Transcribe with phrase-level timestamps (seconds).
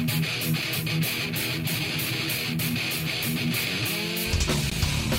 [0.00, 0.39] you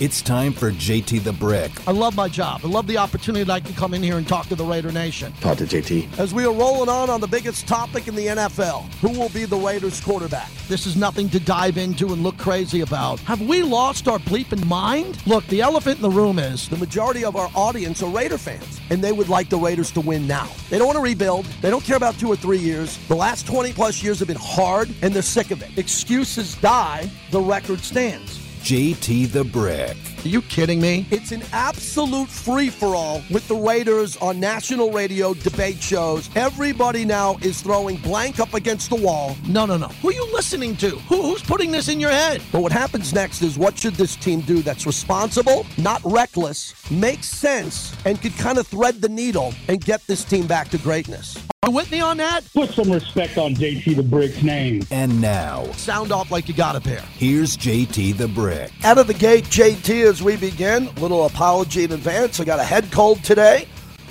[0.02, 1.70] It's time for JT the Brick.
[1.88, 2.62] I love my job.
[2.64, 4.92] I love the opportunity that I can come in here and talk to the Raider
[4.92, 5.32] Nation.
[5.42, 6.18] Talk to JT.
[6.18, 9.46] As we are rolling on on the biggest topic in the NFL, who will be
[9.46, 10.50] the Raiders quarterback?
[10.68, 13.20] This is nothing to dive into and look crazy about.
[13.20, 15.24] Have we lost our bleeping mind?
[15.28, 18.82] Look, the elephant in the room is the majority of our audience are Raider fans,
[18.90, 20.50] and they would like the Raiders to win now.
[20.72, 21.46] They don't want to rebuild.
[21.62, 22.98] They don't care about two or three years.
[23.08, 25.78] The last 20 plus years have been hard, and they're sick of it.
[25.78, 28.41] Excuses die, the record stands.
[28.64, 29.98] JT the Brick.
[30.24, 31.08] Are you kidding me?
[31.10, 36.30] It's an absolute free for all with the Raiders on national radio debate shows.
[36.36, 39.36] Everybody now is throwing blank up against the wall.
[39.48, 39.88] No, no, no.
[39.88, 40.92] Who are you listening to?
[40.92, 42.44] Who, who's putting this in your head?
[42.52, 47.28] But what happens next is what should this team do that's responsible, not reckless, makes
[47.28, 51.36] sense, and could kind of thread the needle and get this team back to greatness?
[51.72, 52.44] Are with me on that?
[52.54, 54.84] Put some respect on JT the Brick's name.
[54.92, 57.00] And now, Sound off like you got a pair.
[57.14, 58.74] here's JT the Brick.
[58.84, 62.42] Out of the gate, JT, as we begin, little apology in advance.
[62.42, 63.70] I got a head cold today.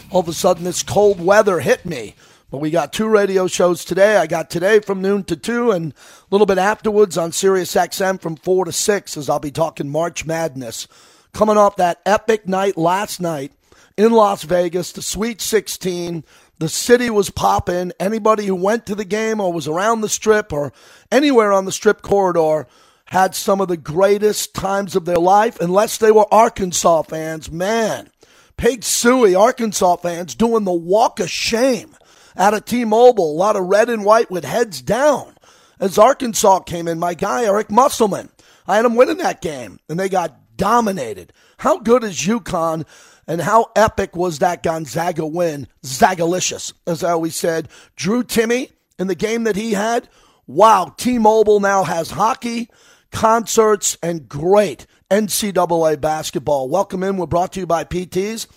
[0.08, 2.14] All of a sudden, this cold weather hit me.
[2.50, 4.17] But we got two radio shows today.
[4.17, 5.97] I got today from noon to 2 and a
[6.30, 10.24] little bit afterwards on Sirius XM from 4 to 6 as I'll be talking March
[10.24, 10.89] Madness.
[11.34, 13.52] Coming off that epic night last night
[13.98, 16.24] in Las Vegas, the Sweet 16.
[16.61, 17.91] The city was popping.
[17.98, 20.75] Anybody who went to the game or was around the strip or
[21.11, 22.67] anywhere on the strip corridor
[23.06, 27.50] had some of the greatest times of their life, unless they were Arkansas fans.
[27.50, 28.11] Man,
[28.58, 31.97] Pig Suey, Arkansas fans, doing the walk of shame
[32.36, 33.33] out of T Mobile.
[33.33, 35.39] A lot of red and white with heads down
[35.80, 36.98] as Arkansas came in.
[36.98, 38.28] My guy, Eric Musselman,
[38.69, 41.33] I had him winning that game, and they got dominated.
[41.56, 42.84] How good is UConn?
[43.31, 45.69] And how epic was that Gonzaga win?
[45.84, 47.69] Zagalicious, as I always said.
[47.95, 50.09] Drew Timme in the game that he had.
[50.48, 52.69] Wow, T Mobile now has hockey,
[53.12, 56.69] concerts, and great NCAA basketball.
[56.69, 57.19] Welcome in.
[57.19, 58.48] We're brought to you by PTs.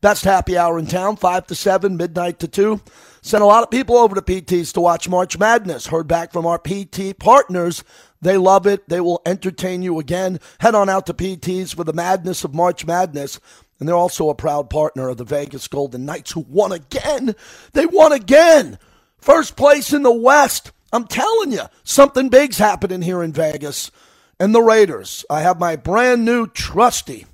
[0.00, 2.80] Best happy hour in town, 5 to 7, midnight to 2.
[3.22, 5.86] Sent a lot of people over to PTs to watch March Madness.
[5.86, 7.84] Heard back from our PT partners.
[8.20, 8.88] They love it.
[8.88, 10.40] They will entertain you again.
[10.58, 13.40] Head on out to PTs for the madness of March Madness.
[13.78, 17.34] And they're also a proud partner of the Vegas Golden Knights, who won again.
[17.72, 18.78] They won again.
[19.18, 20.72] First place in the West.
[20.92, 23.90] I'm telling you, something big's happening here in Vegas.
[24.38, 25.24] And the Raiders.
[25.28, 27.26] I have my brand new trusty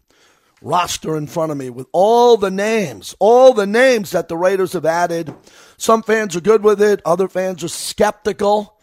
[0.62, 4.72] roster in front of me with all the names, all the names that the Raiders
[4.72, 5.34] have added.
[5.76, 8.78] Some fans are good with it, other fans are skeptical.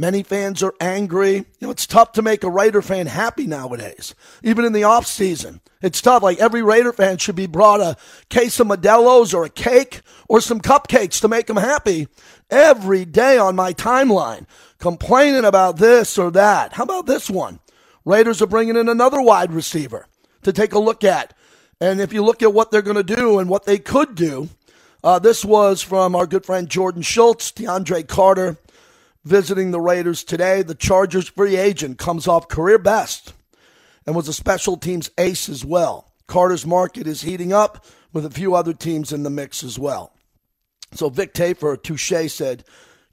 [0.00, 1.34] Many fans are angry.
[1.34, 4.14] You know, it's tough to make a Raider fan happy nowadays,
[4.44, 5.60] even in the off season.
[5.82, 6.22] It's tough.
[6.22, 7.96] Like every Raider fan should be brought a
[8.28, 12.06] case of Modelo's or a cake or some cupcakes to make them happy
[12.48, 14.46] every day on my timeline,
[14.78, 16.74] complaining about this or that.
[16.74, 17.58] How about this one?
[18.04, 20.06] Raiders are bringing in another wide receiver
[20.42, 21.34] to take a look at.
[21.80, 24.48] And if you look at what they're going to do and what they could do,
[25.02, 28.58] uh, this was from our good friend Jordan Schultz, DeAndre Carter,
[29.28, 30.62] visiting the Raiders today.
[30.62, 33.34] The Chargers free agent comes off career best
[34.06, 36.10] and was a special teams ace as well.
[36.26, 40.12] Carter's market is heating up with a few other teams in the mix as well.
[40.92, 42.64] So Vic Tafur, Touche said,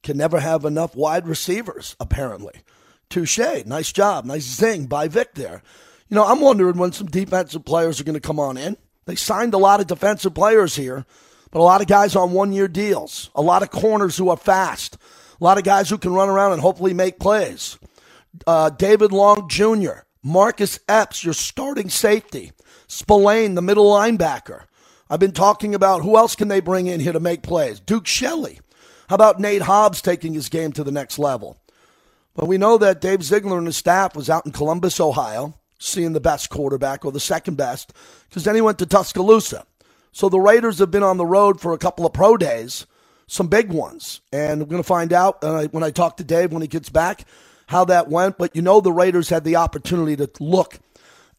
[0.03, 2.61] can never have enough wide receivers, apparently.
[3.09, 5.61] Touche, nice job, nice zing by Vic there.
[6.07, 8.77] You know, I'm wondering when some defensive players are going to come on in.
[9.05, 11.05] They signed a lot of defensive players here,
[11.51, 14.37] but a lot of guys on one year deals, a lot of corners who are
[14.37, 14.97] fast,
[15.39, 17.77] a lot of guys who can run around and hopefully make plays.
[18.45, 22.51] Uh, David Long Jr., Marcus Epps, your starting safety,
[22.87, 24.63] Spillane, the middle linebacker.
[25.09, 27.79] I've been talking about who else can they bring in here to make plays?
[27.79, 28.59] Duke Shelley.
[29.07, 31.57] How about Nate Hobbs taking his game to the next level?
[32.33, 36.13] But we know that Dave Ziegler and his staff was out in Columbus, Ohio, seeing
[36.13, 37.93] the best quarterback or the second best,
[38.27, 39.65] because then he went to Tuscaloosa.
[40.11, 42.87] So the Raiders have been on the road for a couple of pro days,
[43.27, 44.21] some big ones.
[44.31, 46.89] And we're going to find out uh, when I talk to Dave when he gets
[46.89, 47.25] back
[47.67, 48.37] how that went.
[48.37, 50.79] But you know, the Raiders had the opportunity to look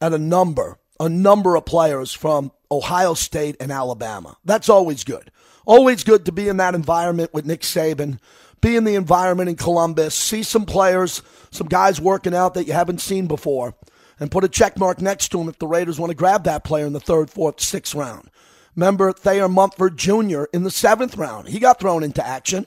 [0.01, 4.37] at a number, a number of players from Ohio State and Alabama.
[4.45, 5.31] That's always good.
[5.65, 8.19] Always good to be in that environment with Nick Saban,
[8.61, 12.73] be in the environment in Columbus, see some players, some guys working out that you
[12.73, 13.75] haven't seen before,
[14.21, 16.65] and put a check mark next to them if the Raiders want to grab that
[16.65, 18.31] player in the third, fourth, sixth round.
[18.77, 20.45] Remember Thayer Munford Jr.
[20.53, 21.49] in the seventh round.
[21.49, 22.67] He got thrown into action.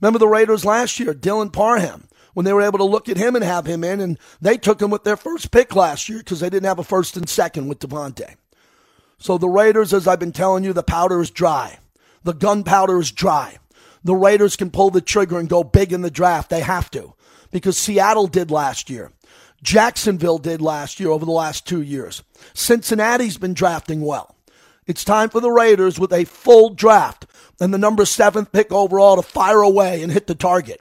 [0.00, 3.34] Remember the Raiders last year, Dylan Parham, when they were able to look at him
[3.34, 6.38] and have him in, and they took him with their first pick last year because
[6.38, 8.36] they didn't have a first and second with Davante.
[9.18, 11.80] So the Raiders, as I've been telling you, the powder is dry.
[12.22, 13.58] The gunpowder is dry.
[14.04, 16.50] The Raiders can pull the trigger and go big in the draft.
[16.50, 17.14] They have to.
[17.50, 19.10] because Seattle did last year.
[19.62, 22.22] Jacksonville did last year over the last two years.
[22.54, 24.36] Cincinnati's been drafting well.
[24.88, 27.26] It's time for the Raiders with a full draft
[27.60, 30.80] and the number seventh pick overall to fire away and hit the target.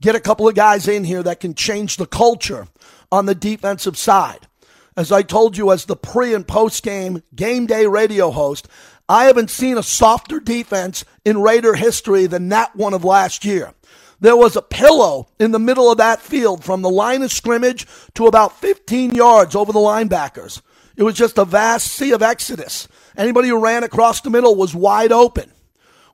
[0.00, 2.66] Get a couple of guys in here that can change the culture
[3.12, 4.48] on the defensive side.
[4.96, 8.66] As I told you as the pre and post game game day radio host,
[9.08, 13.74] I haven't seen a softer defense in Raider history than that one of last year.
[14.18, 17.86] There was a pillow in the middle of that field from the line of scrimmage
[18.14, 20.62] to about 15 yards over the linebackers.
[20.96, 22.88] It was just a vast sea of exodus.
[23.16, 25.50] Anybody who ran across the middle was wide open.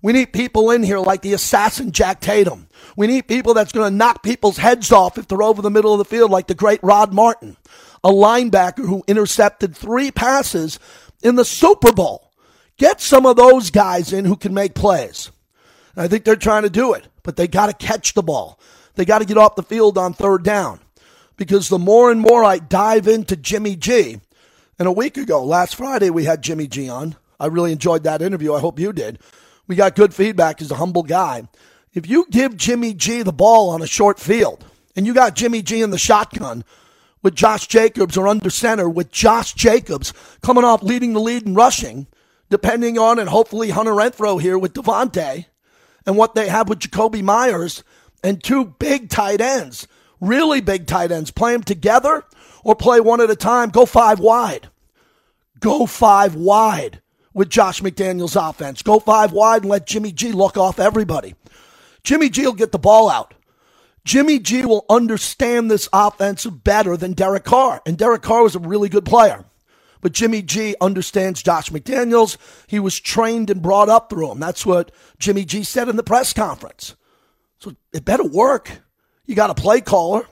[0.02, 2.68] We need people in here like the assassin Jack Tatum.
[2.96, 5.92] We need people that's going to knock people's heads off if they're over the middle
[5.92, 7.56] of the field like the great Rod Martin,
[8.02, 10.80] a linebacker who intercepted three passes
[11.22, 12.32] in the Super Bowl.
[12.76, 15.30] Get some of those guys in who can make plays.
[15.96, 18.58] I think they're trying to do it, but they got to catch the ball.
[18.94, 20.80] They got to get off the field on third down.
[21.36, 24.20] Because the more and more I dive into Jimmy G,
[24.78, 27.16] and a week ago, last Friday, we had Jimmy G on.
[27.38, 28.54] I really enjoyed that interview.
[28.54, 29.18] I hope you did.
[29.66, 30.58] We got good feedback.
[30.58, 31.48] He's a humble guy.
[31.92, 34.64] If you give Jimmy G the ball on a short field,
[34.96, 36.64] and you got Jimmy G in the shotgun
[37.22, 41.54] with Josh Jacobs or under center with Josh Jacobs coming off leading the lead in
[41.54, 42.06] rushing,
[42.50, 45.46] depending on and hopefully Hunter Renfrow here with Davante
[46.04, 47.84] and what they have with Jakobi Meyers
[48.24, 49.86] and two big tight ends,
[50.20, 51.30] really big tight ends.
[51.30, 52.24] Play them together
[52.64, 53.70] or play one at a time.
[53.70, 54.68] Go five wide.
[55.60, 57.00] Go five wide
[57.34, 58.82] with Josh McDaniels' offense.
[58.82, 61.34] Go five wide and let Jimmy G look off everybody.
[62.02, 63.34] Jimmy G will get the ball out.
[64.04, 67.80] Jimmy G will understand this offense better than Derek Carr.
[67.86, 69.44] And Derek Carr was a really good player.
[70.00, 72.36] But Jimmy G understands Josh McDaniels.
[72.66, 74.40] He was trained and brought up through him.
[74.40, 76.96] That's what Jimmy G said in the press conference.
[77.60, 78.82] So it better work.
[79.24, 80.26] You got a play caller,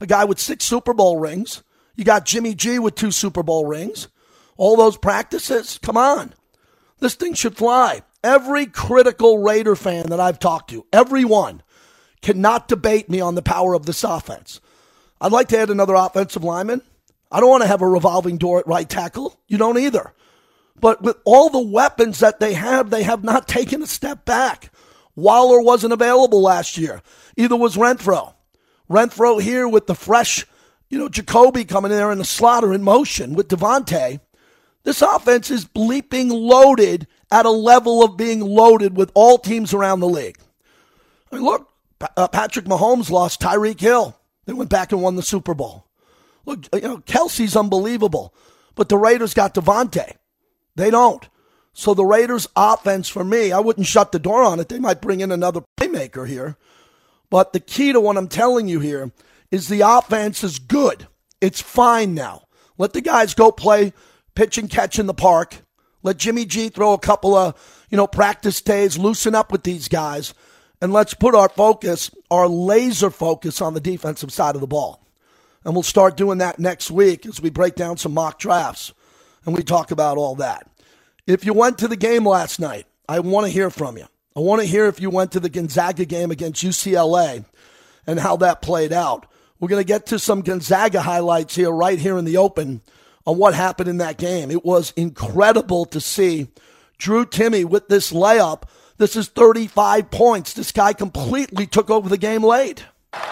[0.00, 1.63] a guy with six Super Bowl rings.
[1.96, 4.08] You got Jimmy G with two Super Bowl rings.
[4.56, 5.78] All those practices.
[5.82, 6.34] Come on.
[7.00, 8.02] This thing should fly.
[8.22, 11.62] Every critical Raider fan that I've talked to, everyone,
[12.22, 14.60] cannot debate me on the power of this offense.
[15.20, 16.82] I'd like to add another offensive lineman.
[17.30, 19.38] I don't want to have a revolving door at right tackle.
[19.46, 20.12] You don't either.
[20.80, 24.70] But with all the weapons that they have, they have not taken a step back.
[25.16, 27.02] Waller wasn't available last year.
[27.36, 28.34] Either was Renfrow.
[28.90, 30.46] Renfrow here with the fresh,
[30.94, 34.20] you know, Jakobi coming in there in the slaughter in motion with Davante.
[34.84, 39.98] This offense is bleeping loaded at a level of being loaded with all teams around
[39.98, 40.38] the league.
[41.32, 41.68] I mean, look,
[42.16, 44.16] uh, Patrick Mahomes lost Tyreek Hill.
[44.44, 45.88] They went back and won the Super Bowl.
[46.46, 48.32] Look, you know, Kelce's unbelievable,
[48.76, 50.12] but the Raiders got Davante.
[50.76, 51.28] They don't.
[51.72, 54.68] So the Raiders' offense, for me, I wouldn't shut the door on it.
[54.68, 56.56] They might bring in another playmaker here.
[57.30, 59.10] But the key to what I'm telling you here
[59.54, 61.06] is the offense is good.
[61.40, 62.42] It's fine now.
[62.76, 63.92] Let the guys go play
[64.34, 65.58] pitch and catch in the park.
[66.02, 69.88] Let Jimmy G throw a couple of, you know, practice days, loosen up with these
[69.88, 70.34] guys,
[70.82, 75.06] and let's put our focus, our laser focus on the defensive side of the ball.
[75.64, 78.92] And we'll start doing that next week as we break down some mock drafts
[79.46, 80.68] and we talk about all that.
[81.26, 84.06] If you went to the game last night, I want to hear from you.
[84.36, 87.44] I want to hear if you went to the Gonzaga game against UCLA
[88.06, 89.26] and how that played out.
[89.60, 92.82] We're going to get to some Gonzaga highlights here, right here in the open,
[93.26, 94.50] on what happened in that game.
[94.50, 96.48] It was incredible to see
[96.98, 98.64] Drew Timme with this layup.
[98.98, 100.54] This is 35 points.
[100.54, 102.84] This guy completely took over the game late.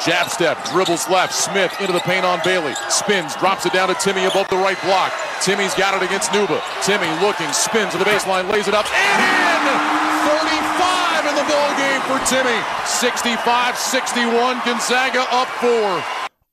[0.05, 2.75] Jab step, dribbles left, Smith into the paint on Bailey.
[2.89, 5.13] Spins, drops it down to Timme above the right block.
[5.41, 6.61] Timme's got it against Nwuba.
[6.83, 10.12] Timme looking, spins to the baseline, lays it up, and in!
[10.23, 12.63] 35 in the ball game for Timme.
[12.85, 16.05] 65-61, Gonzaga up four.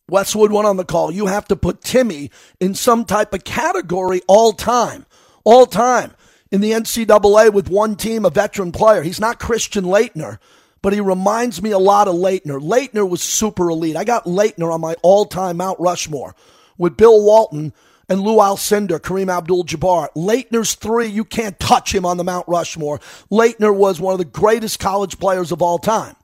[0.09, 1.11] Westwood went on the call.
[1.11, 5.05] You have to put Timme in some type of category all time.
[5.43, 6.13] All time.
[6.51, 9.03] In the NCAA with one team, a veteran player.
[9.03, 10.39] He's not Christian Laettner
[10.81, 12.59] but he reminds me a lot of Laettner.
[12.59, 13.95] Laettner was super elite.
[13.95, 16.35] I got Laettner on my all-time Mount Rushmore
[16.77, 17.73] with Bill Walton
[18.09, 20.09] and Lew Alcindor, Kareem Abdul-Jabbar.
[20.15, 22.99] Laettner's three, you can't touch him on the Mount Rushmore.
[23.31, 26.15] Laettner was one of the greatest college players of all time.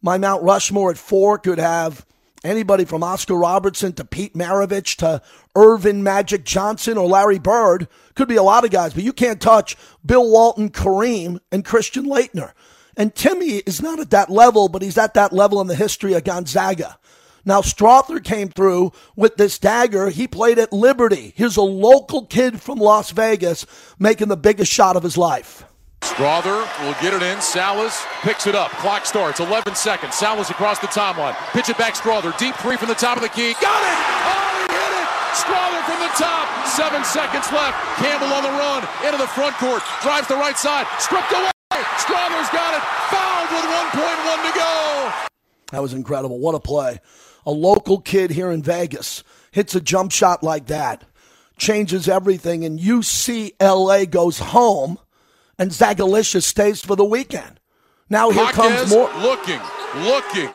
[0.00, 2.06] My Mount Rushmore at four could have
[2.44, 5.20] anybody from Oscar Robertson to Pete Maravich to
[5.54, 7.88] Earvin Magic Johnson or Larry Bird.
[8.14, 12.06] Could be a lot of guys, but you can't touch Bill Walton, Kareem, and Christian
[12.06, 12.52] Laettner.
[12.96, 16.14] And Timme is not at that level, but he's at that level in the history
[16.14, 16.98] of Gonzaga.
[17.48, 20.10] Now, Strawther came through with this dagger.
[20.10, 21.32] He played at Liberty.
[21.34, 23.64] Here's a local kid from Las Vegas
[23.98, 25.64] making the biggest shot of his life.
[26.02, 27.38] Strawther will get it in.
[27.38, 28.68] Sallis picks it up.
[28.84, 29.40] Clock starts.
[29.40, 30.12] 11 seconds.
[30.12, 31.32] Sallis across the timeline.
[31.56, 31.94] Pitch it back.
[31.94, 32.36] Strawther.
[32.36, 33.56] Deep three from the top of the key.
[33.64, 33.96] Got it!
[33.96, 35.08] Oh, he hit it!
[35.32, 36.44] Strawther from the top.
[36.68, 37.80] Seven seconds left.
[37.96, 38.84] Campbell on the run.
[39.08, 39.80] Into the front court.
[40.02, 40.84] Drives the right side.
[41.00, 41.48] Stripped away.
[41.96, 42.84] Strawther's got it.
[43.08, 45.28] Fouled with 1.1 to go.
[45.72, 46.38] That was incredible.
[46.38, 47.00] What a play.
[47.48, 51.04] A local kid here in Vegas hits a jump shot like that,
[51.56, 54.98] changes everything, and UCLA goes home,
[55.58, 57.58] and Zagalicious stays for the weekend.
[58.10, 59.10] Now here comes more.
[59.20, 59.60] looking,
[59.96, 60.50] looking.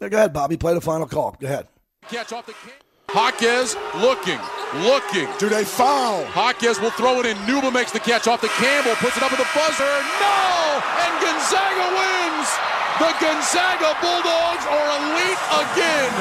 [0.00, 0.56] Go ahead, Bobby.
[0.56, 1.36] Play the final call.
[1.38, 1.68] Go ahead.
[2.08, 2.54] Catch off the
[3.12, 4.40] Jaquez looking,
[4.84, 5.28] looking.
[5.38, 6.24] Do they foul?
[6.34, 7.36] Jaquez will throw it in.
[7.44, 9.84] Nwuba makes the catch off the Campbell, puts it up at the buzzer.
[9.84, 10.80] No!
[10.96, 12.71] And Gonzaga wins!
[13.00, 16.12] The Gonzaga Bulldogs are elite again.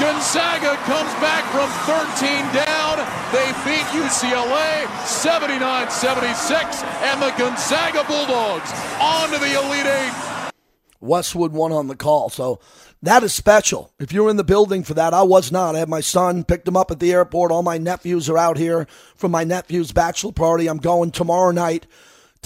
[0.00, 2.98] Gonzaga comes back from 13 down.
[3.32, 10.52] They beat UCLA 79 76, and the Gonzaga Bulldogs on to the Elite Eight.
[11.00, 12.30] Westwood One on the call.
[12.30, 12.58] So
[13.02, 13.92] that is special.
[13.98, 15.76] If you're in the building for that, I was not.
[15.76, 17.52] I had my son, picked him up at the airport.
[17.52, 20.68] All my nephews are out here for my nephew's bachelor party.
[20.68, 21.86] I'm going tomorrow night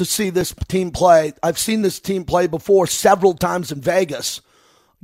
[0.00, 1.35] to see this team play.
[1.42, 4.40] I've seen this team play before several times in Vegas.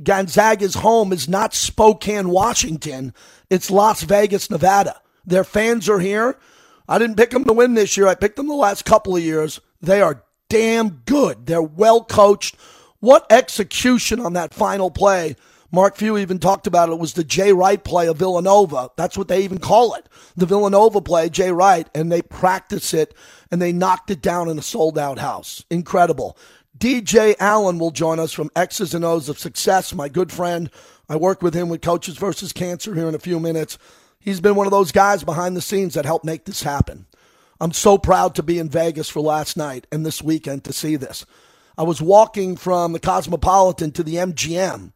[0.01, 3.13] Gonzaga's home is not Spokane, Washington.
[3.47, 4.99] It's Las Vegas, Nevada.
[5.23, 6.39] Their fans are here.
[6.89, 8.07] I didn't pick them to win this year.
[8.07, 9.61] I picked them the last couple of years.
[9.81, 11.45] They are damn good.
[11.45, 12.55] They're well coached.
[12.99, 15.35] What execution on that final play.
[15.71, 16.93] Mark Few even talked about it.
[16.93, 18.89] it was the Jay Wright play of Villanova.
[18.95, 20.07] That's what they even call it.
[20.35, 23.13] The Villanova play, Jay Wright, and they practice it
[23.51, 25.65] and they knocked it down in a sold out house.
[25.69, 26.37] Incredible.
[26.77, 30.69] DJ Allen will join us from X's and O's of Success, my good friend.
[31.09, 33.77] I work with him with Coaches versus Cancer here in a few minutes.
[34.19, 37.07] He's been one of those guys behind the scenes that helped make this happen.
[37.59, 40.95] I'm so proud to be in Vegas for last night and this weekend to see
[40.95, 41.25] this.
[41.77, 44.91] I was walking from the Cosmopolitan to the MGM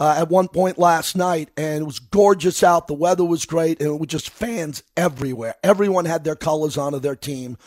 [0.00, 2.86] uh, at one point last night, and it was gorgeous out.
[2.86, 5.54] The weather was great, and it was just fans everywhere.
[5.62, 7.58] Everyone had their colors on of their team.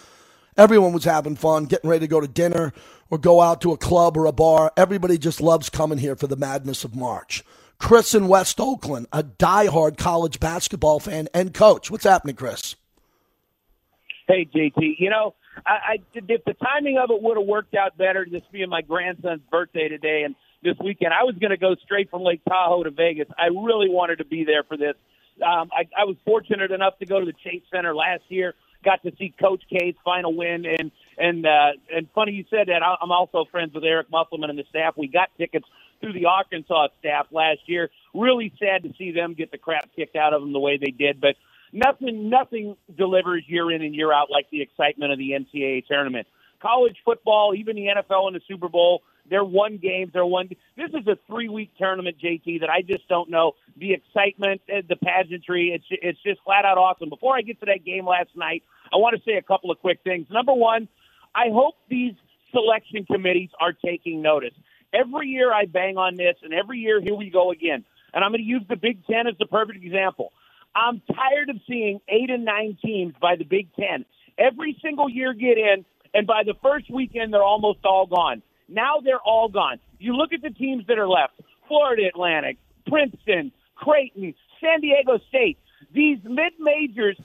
[0.58, 2.74] Everyone was having fun, getting ready to go to dinner
[3.10, 4.72] or go out to a club or a bar.
[4.78, 7.44] Everybody just loves coming here for the madness of March.
[7.78, 11.90] Chris in West Oakland, a diehard college basketball fan and coach.
[11.90, 12.76] What's happening, Chris?
[14.28, 14.96] Hey, JT.
[15.00, 15.34] You know,
[15.66, 18.82] I, I if the timing of it would have worked out better, this being my
[18.82, 22.84] grandson's birthday today and this weekend, I was going to go straight from Lake Tahoe
[22.84, 23.28] to Vegas.
[23.38, 24.96] I really wanted to be there for this.
[25.42, 28.54] Um, I, I was fortunate enough to go to the Chase Center last year.
[28.84, 32.82] Got to see Coach K's final win, and and uh, and funny you said that.
[32.84, 34.96] I'm also friends with Eric Musselman and the staff.
[34.98, 35.68] We got tickets
[36.00, 37.92] through the Arkansas staff last year.
[38.16, 40.90] Really sad to see them get the crap kicked out of them the way they
[40.90, 41.36] did, but
[41.72, 46.28] nothing nothing delivers year in and year out like the excitement of the NCAA tournament.
[46.60, 50.12] College football, even the NFL and the Super Bowl, they're one games.
[50.14, 50.50] They're one.
[50.76, 52.60] This is a three week tournament, JT.
[52.60, 55.72] That I just don't know the excitement, eh, the pageantry.
[55.74, 57.10] It's it's just flat out awesome.
[57.10, 59.80] Before I get to that game last night, I want to say a couple of
[59.80, 60.28] quick things.
[60.30, 60.90] Number one,
[61.34, 62.14] I hope these
[62.52, 64.54] selection committees are taking notice.
[64.94, 67.86] Every year I bang on this, and every year here we go again.
[68.14, 70.34] And I'm going to use the Big Ten as the perfect example.
[70.76, 74.04] I'm tired of seeing eight and nine teams by the Big Ten
[74.38, 78.42] every single year get in, and by the first weekend they're almost all gone.
[78.72, 79.80] Now they're all gone.
[80.00, 81.34] You look at the teams that are left:
[81.68, 85.58] Florida Atlantic, Princeton, Creighton, San Diego State.
[85.94, 87.18] These mid majors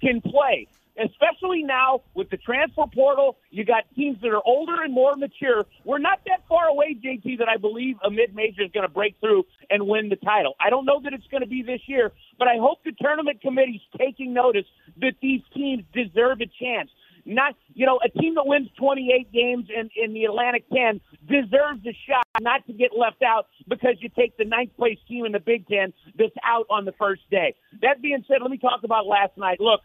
[0.00, 3.38] can play especially now with the transfer portal.
[3.50, 5.64] You got teams that are older and more mature.
[5.84, 8.92] We're not that far away, JT, that I believe a mid major is going to
[8.92, 10.54] break through and win the title.
[10.60, 13.40] I don't know that it's going to be this year, but I hope the tournament
[13.40, 14.66] committee's taking notice
[15.00, 16.90] that these teams deserve a chance.
[17.28, 21.84] Not, you know, a team that wins 28 games in, in the Atlantic 10 deserves
[21.86, 25.32] a shot not to get left out because you take the ninth place team in
[25.32, 27.54] the Big Ten that's out on the first day.
[27.82, 29.60] That being said, let me talk about last night.
[29.60, 29.82] Look,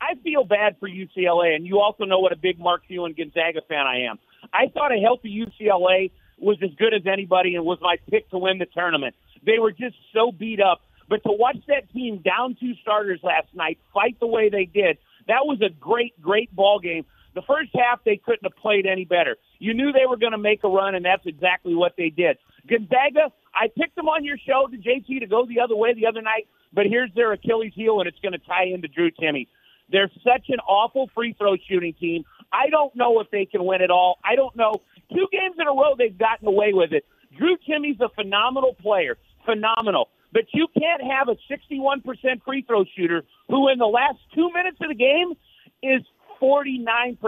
[0.00, 3.14] I feel bad for UCLA, and you also know what a big Mark Few and
[3.14, 4.18] Gonzaga fan I am.
[4.54, 8.38] I thought a healthy UCLA was as good as anybody and was my pick to
[8.38, 9.14] win the tournament.
[9.44, 10.80] They were just so beat up.
[11.08, 14.98] But to watch that team down two starters last night fight the way they did,
[15.28, 17.04] that was a great, great ball game.
[17.34, 19.36] The first half, they couldn't have played any better.
[19.58, 22.38] You knew they were going to make a run, and that's exactly what they did.
[22.68, 26.06] Gonzaga, I picked them on your show to JT to go the other way the
[26.06, 29.46] other night, but here's their Achilles heel, and it's going to tie into Drew Timme.
[29.90, 32.24] They're such an awful free throw shooting team.
[32.52, 34.18] I don't know if they can win at all.
[34.24, 34.82] I don't know.
[35.12, 37.04] Two games in a row, they've gotten away with it.
[37.36, 40.08] Drew Timme's a phenomenal player, phenomenal.
[40.32, 44.78] But you can't have a 61% free throw shooter who, in the last two minutes
[44.80, 45.34] of the game,
[45.82, 46.02] is
[46.40, 47.18] 49%.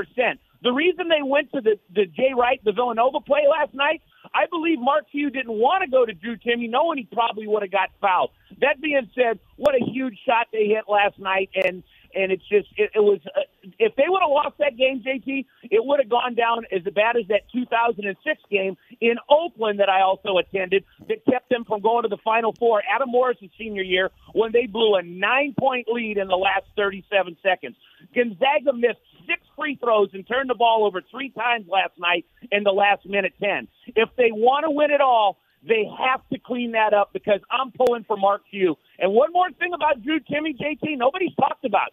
[0.62, 4.02] The reason they went to the, the Jay Wright, the Villanova play last night,
[4.34, 7.62] I believe Mark Few didn't want to go to Drew Timme, knowing he probably would
[7.62, 8.30] have got fouled.
[8.60, 11.82] That being said, what a huge shot they hit last night, and
[12.14, 13.40] and it's just it, it was uh,
[13.78, 17.16] if they would have lost that game, JT, it would have gone down as bad
[17.16, 22.02] as that 2006 game in Oakland that I also attended that kept them from going
[22.02, 22.82] to the Final Four.
[22.92, 27.36] Adam Morrison's senior year when they blew a nine point lead in the last 37
[27.42, 27.76] seconds.
[28.14, 32.64] Gonzaga missed six free throws and turned the ball over three times last night in
[32.64, 33.68] the last minute 10.
[33.94, 37.70] If they want to win it all, they have to clean that up because I'm
[37.72, 38.76] pulling for Mark Few.
[38.98, 41.92] And one more thing about Drew Timme, JT, nobody's talked about.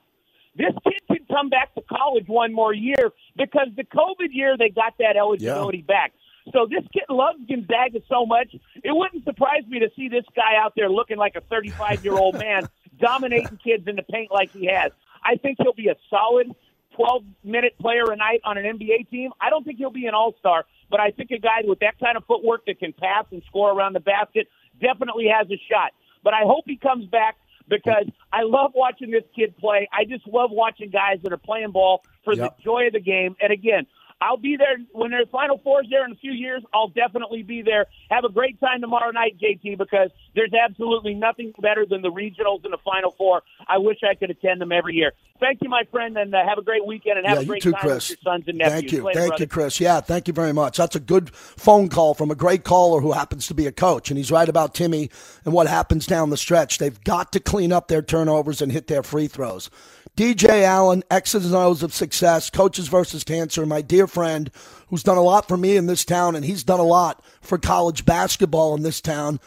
[0.57, 4.69] This kid can come back to college one more year because the COVID year they
[4.69, 5.93] got that eligibility yeah.
[5.93, 6.13] back.
[6.53, 10.55] So this kid loves Gonzaga so much, it wouldn't surprise me to see this guy
[10.59, 12.67] out there looking like a 35 year old man
[12.99, 14.91] dominating kids in the paint like he has.
[15.23, 16.55] I think he'll be a solid
[16.95, 19.31] 12 minute player a night on an NBA team.
[19.39, 21.99] I don't think he'll be an all star, but I think a guy with that
[21.99, 24.47] kind of footwork that can pass and score around the basket
[24.81, 25.91] definitely has a shot.
[26.23, 27.37] But I hope he comes back
[27.67, 29.87] because I love watching this kid play.
[29.91, 32.57] I just love watching guys that are playing ball for yep.
[32.57, 33.35] the joy of the game.
[33.41, 33.87] And again,
[34.19, 36.63] I'll be there when there's Final Fours there in a few years.
[36.73, 37.85] I'll definitely be there.
[38.09, 42.63] Have a great time tomorrow night, JT, because there's absolutely nothing better than the regionals
[42.63, 43.43] and the Final Four.
[43.67, 45.11] I wish I could attend them every year.
[45.39, 47.61] Thank you, my friend, and uh, have a great weekend and have yeah, a great
[47.61, 48.09] too, time Chris.
[48.09, 48.79] with your sons and nephews.
[48.81, 49.43] Thank you, Later, thank brother.
[49.43, 49.79] you, Chris.
[49.79, 50.77] Yeah, thank you very much.
[50.77, 54.09] That's a good phone call from a great caller who happens to be a coach,
[54.09, 55.11] and he's right about Timme
[55.45, 56.79] and what happens down the stretch.
[56.79, 59.69] They've got to clean up their turnovers and hit their free throws.
[60.17, 64.49] DJ Allen, X's and O's of success, coaches versus cancer, my dear friend
[64.87, 67.57] who's done a lot for me in this town, and he's done a lot for
[67.57, 69.39] college basketball in this town.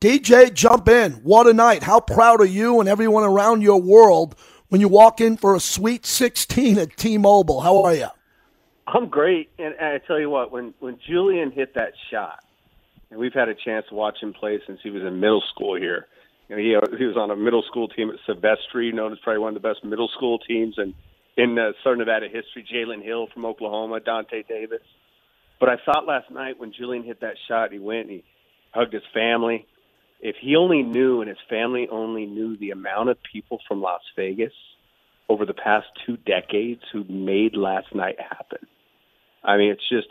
[0.00, 1.12] DJ, jump in.
[1.24, 1.82] What a night.
[1.82, 4.36] How proud are you and everyone around your world
[4.68, 7.60] when you walk in for a sweet 16 at T Mobile?
[7.60, 8.08] How are you?
[8.86, 9.50] I'm great.
[9.58, 12.44] And I tell you what, when, when Julian hit that shot,
[13.10, 15.76] and we've had a chance to watch him play since he was in middle school
[15.76, 16.06] here.
[16.48, 19.40] You know, he, he was on a middle school team at Silvestri, known as probably
[19.40, 20.94] one of the best middle school teams, and
[21.38, 24.82] in uh, Southern Nevada history, Jalen Hill from Oklahoma, Dante Davis.
[25.60, 28.24] But I thought last night when Julian hit that shot, he went and he
[28.72, 29.64] hugged his family.
[30.20, 34.00] If he only knew and his family only knew the amount of people from Las
[34.16, 34.52] Vegas
[35.28, 38.66] over the past two decades who made last night happen.
[39.44, 40.08] I mean, it's just,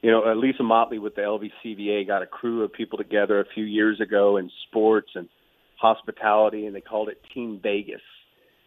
[0.00, 3.64] you know, Lisa Motley with the LVCVA got a crew of people together a few
[3.64, 5.28] years ago in sports and
[5.76, 8.02] hospitality, and they called it Team Vegas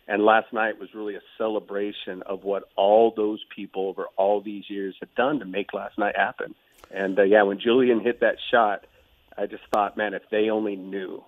[0.08, 4.70] and last night was really a celebration of what all those people over all these
[4.70, 6.54] years have done to make last night happen.
[6.92, 8.86] And uh, yeah, when Julian hit that shot,
[9.38, 11.24] I just thought, man, if they only knew.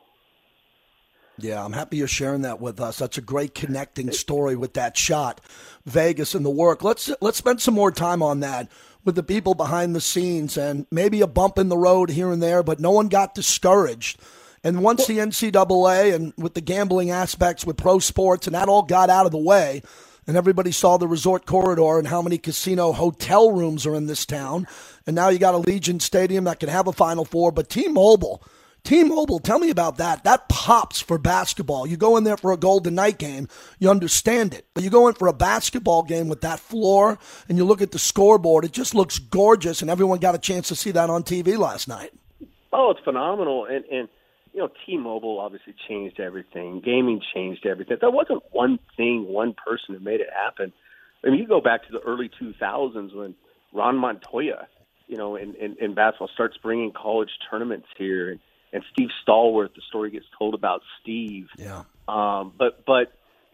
[1.39, 2.97] Yeah, I'm happy you're sharing that with us.
[2.97, 5.39] That's a great connecting story with that shot,
[5.85, 6.83] Vegas and the work.
[6.83, 8.71] Let's let's spend some more time on that
[9.03, 12.41] with the people behind the scenes and maybe a bump in the road here and
[12.41, 14.19] there, but no one got discouraged
[14.67, 18.83] and once the NCAA and with the gambling aspects with pro sports and that all
[18.83, 19.81] got out of the way,
[20.27, 24.25] and everybody saw the resort corridor and how many casino hotel rooms are in this
[24.25, 24.67] town,
[25.05, 28.43] and now you got Allegiant Stadium that can have a Final Four, but T-Mobile.
[28.83, 30.25] T-Mobile, tell me about that.
[30.25, 31.87] That pops for basketball.
[31.87, 33.47] You go in there for a Golden Knight game,
[33.79, 34.65] you understand it.
[34.73, 37.91] But you go in for a basketball game with that floor and you look at
[37.91, 41.23] the scoreboard, it just looks gorgeous and everyone got a chance to see that on
[41.23, 42.11] TV last night.
[42.73, 43.63] Oh, it's phenomenal.
[43.65, 44.09] And and
[44.57, 46.81] you know, T-Mobile obviously changed everything.
[46.83, 47.97] Gaming changed everything.
[48.01, 50.73] That wasn't one thing, one person who made it happen.
[51.23, 53.35] I mean, you go back to the early 2000s when
[53.71, 54.67] Ron Montoya,
[55.05, 58.39] you know, in, in, in basketball starts bringing college tournaments here, and,
[58.73, 59.75] and Steve Stallworth.
[59.75, 61.49] The story gets told about Steve.
[61.55, 61.83] Yeah.
[62.07, 63.13] Um, but but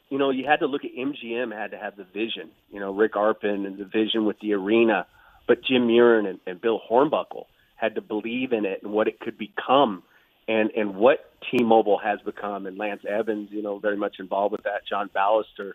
[0.09, 2.51] you know, you had to look at MGM had to have the vision.
[2.71, 5.05] You know, Rick Arpin and the vision with the arena,
[5.49, 9.19] but Jim Murren and, and Bill Hornbuckle had to believe in it and what it
[9.19, 10.03] could become
[10.47, 14.63] and and what T-Mobile has become, and Lance Evans, you know, very much involved with
[14.63, 14.87] that.
[14.87, 15.73] John Ballister,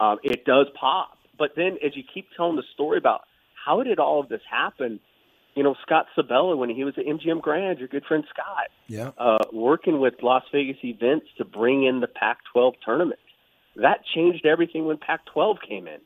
[0.00, 1.18] um, it does pop.
[1.38, 3.22] But then, as you keep telling the story about
[3.64, 5.00] how did all of this happen,
[5.54, 9.10] you know, Scott Sibella when he was at MGM Grand, your good friend Scott, yeah,
[9.18, 13.20] uh, working with Las Vegas events to bring in the Pac-12 tournament,
[13.76, 16.00] that changed everything when Pac-12 came in.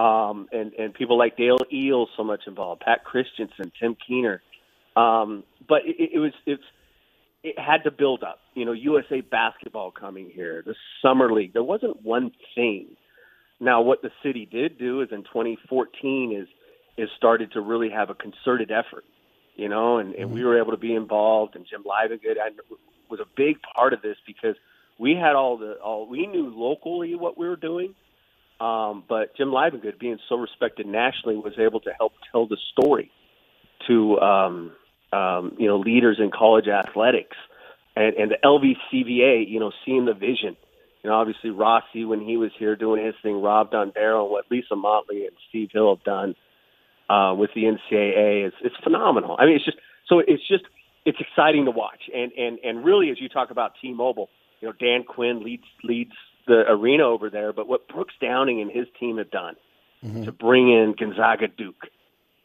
[0.00, 4.42] Um, and and people like Dale Eales so much involved, Pat Christenson, Tim Keener.
[4.94, 6.62] Um, but it, it was it's
[7.46, 8.40] it had to build up.
[8.54, 11.52] You know, USA basketball coming here, the summer league.
[11.52, 12.96] There wasn't one thing.
[13.60, 16.48] Now, what the city did do is in 2014 is
[16.98, 19.04] is started to really have a concerted effort.
[19.54, 22.36] You know, and, and we were able to be involved, and Jim Livengood
[23.08, 24.56] was a big part of this because
[24.98, 27.94] we had all the all we knew locally what we were doing,
[28.60, 33.10] Um, but Jim Livengood, being so respected nationally, was able to help tell the story
[33.86, 34.72] to um,
[35.12, 37.36] um, you know leaders in college athletics
[37.94, 39.48] and, and the LVCVA.
[39.48, 40.56] You know, seeing the vision.
[41.02, 44.46] You know, obviously Rossi when he was here doing his thing, Rob Dondero, and what
[44.50, 46.34] Lisa Motley and Steve Hill have done
[47.08, 49.36] uh, with the NCAA is it's phenomenal.
[49.38, 50.64] I mean, it's just so it's just
[51.04, 52.10] it's exciting to watch.
[52.14, 54.28] And and and really, as you talk about T-Mobile,
[54.60, 56.12] you know, Dan Quinn leads leads
[56.46, 57.52] the arena over there.
[57.52, 59.54] But what Brooks Downing and his team have done
[60.04, 60.24] mm-hmm.
[60.24, 61.86] to bring in Gonzaga, Duke,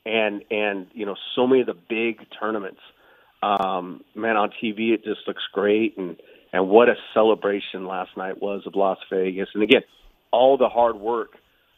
[0.05, 2.81] and and you know so many of the big tournaments,
[3.43, 5.97] um, man, on TV it just looks great.
[5.97, 6.17] And
[6.53, 9.49] and what a celebration last night was of Las Vegas.
[9.53, 9.81] And again,
[10.31, 11.31] all the hard work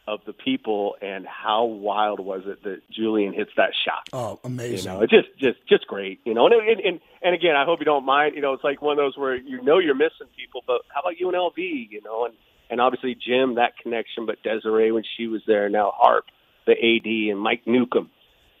[0.06, 4.08] of the people and how wild was it that Julian hits that shot?
[4.12, 4.92] Oh, amazing!
[4.92, 6.20] You know, it's just just just great.
[6.24, 8.34] You know, and and and, and again, I hope you don't mind.
[8.34, 11.00] You know, it's like one of those where you know you're missing people, but how
[11.00, 11.56] about UNLV?
[11.56, 12.34] You know, and
[12.70, 16.26] and obviously Jim that connection, but Desiree when she was there, now Harp,
[16.66, 18.10] the AD, and Mike Newcomb.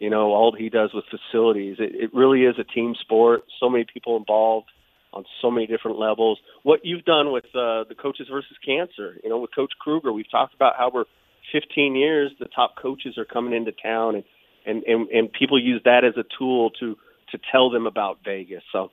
[0.04, 1.76] You know, all he does with facilities.
[1.78, 3.44] It, it really is a team sport.
[3.58, 4.68] So many people involved
[5.14, 6.38] on so many different levels.
[6.62, 10.30] What you've done with uh, the coaches versus cancer, you know, with Coach Kruger, we've
[10.30, 11.06] talked about how we're
[11.52, 14.24] 15 years, the top coaches are coming into town, and
[14.66, 16.98] and and, and people use that as a tool to
[17.32, 18.62] to tell them about Vegas.
[18.72, 18.90] So,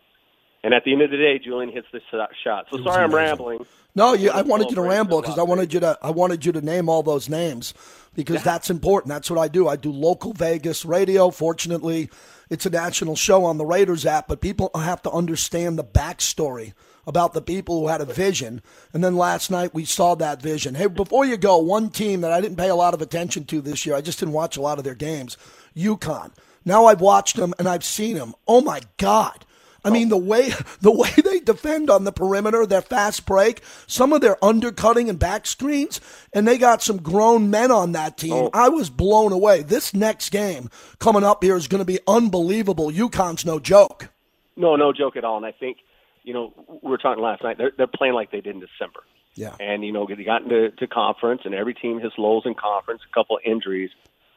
[0.63, 2.03] and at the end of the day, Julian hits this
[2.43, 2.67] shot.
[2.71, 3.65] So sorry, I'm rambling.
[3.93, 6.51] No, you, I wanted you to ramble because I wanted you to I wanted you
[6.53, 7.73] to name all those names
[8.13, 8.43] because yeah.
[8.43, 9.09] that's important.
[9.09, 9.67] That's what I do.
[9.67, 11.29] I do local Vegas radio.
[11.29, 12.09] Fortunately,
[12.49, 16.73] it's a national show on the Raiders app, but people have to understand the backstory
[17.07, 18.61] about the people who had a vision.
[18.93, 20.75] And then last night we saw that vision.
[20.75, 23.61] Hey, before you go, one team that I didn't pay a lot of attention to
[23.61, 25.37] this year, I just didn't watch a lot of their games,
[25.75, 26.31] UConn.
[26.63, 28.35] Now I've watched them and I've seen them.
[28.47, 29.45] Oh my God.
[29.83, 34.13] I mean the way the way they defend on the perimeter, their fast break, some
[34.13, 35.99] of their undercutting and back screens,
[36.33, 38.33] and they got some grown men on that team.
[38.33, 38.49] Oh.
[38.53, 39.63] I was blown away.
[39.63, 42.91] This next game coming up here is going to be unbelievable.
[42.91, 44.09] UConn's no joke.
[44.55, 45.37] No, no joke at all.
[45.37, 45.77] And I think
[46.23, 47.57] you know, we were talking last night.
[47.57, 49.01] They're they're playing like they did in December.
[49.33, 49.55] Yeah.
[49.59, 53.01] And you know, they got into to conference, and every team has lows in conference,
[53.09, 53.89] a couple of injuries,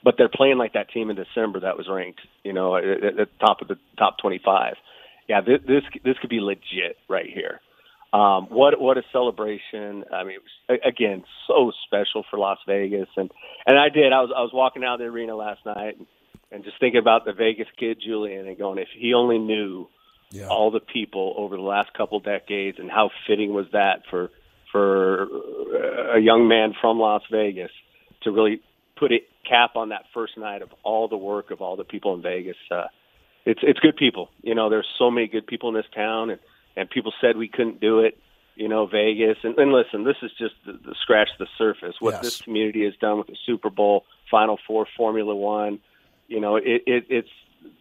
[0.03, 3.17] but they're playing like that team in December that was ranked, you know, at, at
[3.17, 4.75] the top of the top 25.
[5.29, 7.61] Yeah, this this, this could be legit right here.
[8.13, 10.05] Um, what what a celebration!
[10.13, 13.31] I mean, it was, again, so special for Las Vegas, and
[13.67, 14.13] and I did.
[14.13, 16.07] I was I was walking out of the arena last night and,
[16.53, 19.89] and just thinking about the Vegas kid Julian and going, if he only knew
[20.31, 20.47] yeah.
[20.47, 24.31] all the people over the last couple decades, and how fitting was that for
[24.71, 25.25] for
[26.15, 27.71] a young man from Las Vegas
[28.23, 28.61] to really
[28.97, 32.15] put a cap on that first night of all the work of all the people
[32.15, 32.57] in Vegas.
[32.71, 32.85] Uh,
[33.45, 34.31] it's it's good people.
[34.43, 36.41] You know, there's so many good people in this town, and
[36.77, 38.19] and people said we couldn't do it.
[38.57, 41.97] You know, Vegas, and, and listen, this is just the, the scratch the surface.
[41.99, 42.23] What yes.
[42.23, 45.81] this community has done with the Super Bowl, Final Four, Formula One.
[46.29, 47.29] You know, it, it it's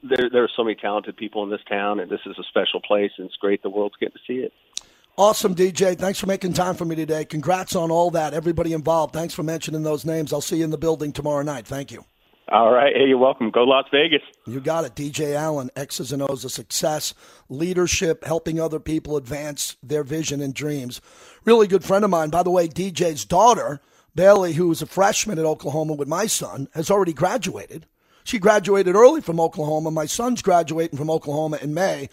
[0.02, 2.82] there, there are so many talented people in this town, and this is a special
[2.82, 4.54] place, and it's great the world's getting to see it.
[5.16, 5.96] Awesome, DJ.
[5.96, 7.24] Thanks for making time for me today.
[7.24, 8.34] Congrats on all that.
[8.34, 9.14] Everybody involved.
[9.14, 10.34] Thanks for mentioning those names.
[10.34, 11.68] I'll see you in the building tomorrow night.
[11.68, 12.04] Thank you.
[12.50, 12.94] All right.
[12.96, 13.52] Hey, you're welcome.
[13.52, 14.22] Go Las Vegas.
[14.46, 14.96] You got it.
[14.96, 17.14] DJ Allen, X's and O's of success,
[17.50, 21.00] leadership, helping other people advance their vision and dreams.
[21.46, 22.30] Really good friend of mine.
[22.30, 23.80] By the way, DJ's daughter,
[24.14, 27.86] Bailey, who was a freshman at Oklahoma with my son, has already graduated.
[28.26, 29.92] She graduated early from Oklahoma.
[29.92, 32.10] My son's graduating from Oklahoma in May.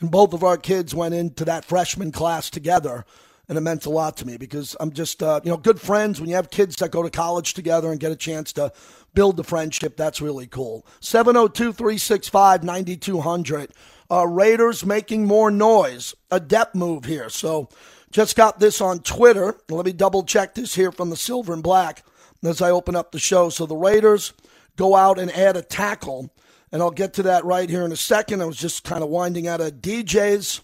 [0.00, 3.04] And both of our kids went into that freshman class together.
[3.48, 6.20] And it meant a lot to me because I'm just, uh, you know, good friends.
[6.20, 8.72] When you have kids that go to college together and get a chance to
[9.14, 10.86] build the friendship, that's really cool.
[11.00, 13.72] 702 365 9200.
[14.10, 16.14] Uh, Raiders making more noise.
[16.30, 17.30] A depth move here.
[17.30, 17.68] So
[18.10, 19.56] just got this on Twitter.
[19.68, 22.04] Let me double check this here from the Silver and Black
[22.42, 23.48] as I open up the show.
[23.48, 24.32] So the Raiders
[24.76, 26.30] go out and add a tackle.
[26.70, 28.42] And I'll get to that right here in a second.
[28.42, 30.60] I was just kind of winding out a DJ's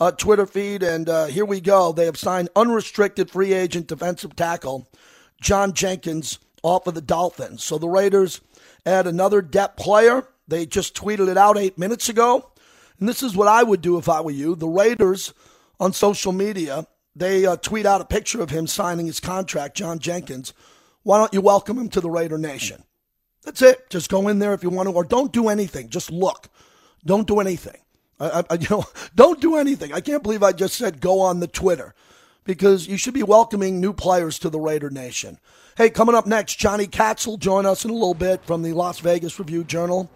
[0.00, 1.92] uh, Twitter feed, and uh, here we go.
[1.92, 4.88] They have signed unrestricted free agent defensive tackle
[5.40, 7.62] John Jenkins off of the Dolphins.
[7.62, 8.40] So the Raiders
[8.84, 10.26] add another depth player.
[10.48, 12.50] They just tweeted it out eight minutes ago.
[12.98, 14.54] And this is what I would do if I were you.
[14.54, 15.34] The Raiders
[15.78, 19.98] on social media, they uh, tweet out a picture of him signing his contract, John
[19.98, 20.52] Jenkins.
[21.02, 22.82] Why don't you welcome him to the Raider Nation?
[23.44, 23.90] That's it.
[23.90, 25.88] Just go in there if you want to, or don't do anything.
[25.88, 26.48] Just look.
[27.04, 27.80] Don't do anything.
[28.18, 29.92] I, I, you know, don't do anything.
[29.92, 31.94] I can't believe I just said go on the Twitter
[32.44, 35.38] because you should be welcoming new players to the Raider Nation.
[35.76, 38.72] Hey, coming up next, Johnny Kats will join us in a little bit from the
[38.72, 40.10] Las Vegas Review Journal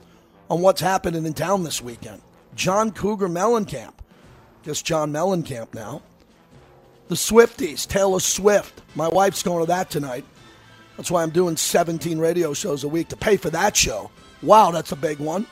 [0.48, 2.22] on what's happening in town this weekend.
[2.54, 3.94] John Cougar Mellencamp.
[4.62, 6.02] Guess John Mellencamp now.
[7.08, 8.82] The Swifties, Taylor Swift.
[8.94, 10.24] My wife's going to that tonight.
[10.96, 14.10] That's why I'm doing 17 radio shows a week to pay for that show.
[14.42, 15.46] Wow, that's a big one.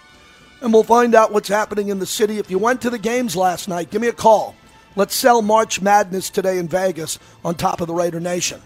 [0.61, 2.38] And we'll find out what's happening in the city.
[2.38, 4.57] If you went to the games last night, give me a call.
[4.97, 8.61] Let's sell March Madness today in Vegas on top of the Raider Nation.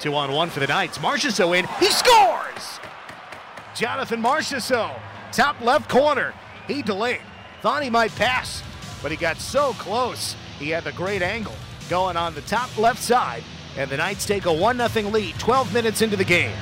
[0.00, 0.98] Two on one for the Knights.
[0.98, 1.66] Marchessault in.
[1.80, 2.78] He scores!
[3.74, 4.94] Jonathan Marchessault,
[5.32, 6.34] top left corner.
[6.68, 7.20] He delayed.
[7.62, 8.62] Thought he might pass,
[9.02, 10.36] but he got so close.
[10.60, 11.54] He had the great angle
[11.88, 13.42] going on the top left side,
[13.76, 16.54] and the Knights take a 1 0 lead 12 minutes into the game.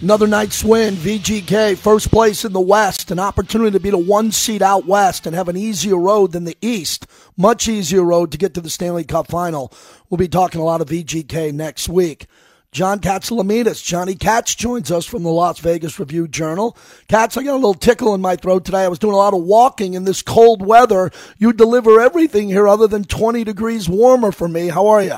[0.00, 4.30] Another Knights win, VGK, first place in the West, an opportunity to be the one
[4.30, 7.06] seed out West and have an easier road than the East.
[7.36, 9.72] Much easier road to get to the Stanley Cup final.
[10.08, 12.26] We'll be talking a lot of VGK next week.
[12.70, 16.76] John Katsilometes, Johnny Kats joins us from the Las Vegas Review Journal.
[17.08, 18.84] Kats, I got a little tickle in my throat today.
[18.84, 21.10] I was doing a lot of walking in this cold weather.
[21.38, 24.68] You deliver everything here other than 20 degrees warmer for me.
[24.68, 25.16] How are you?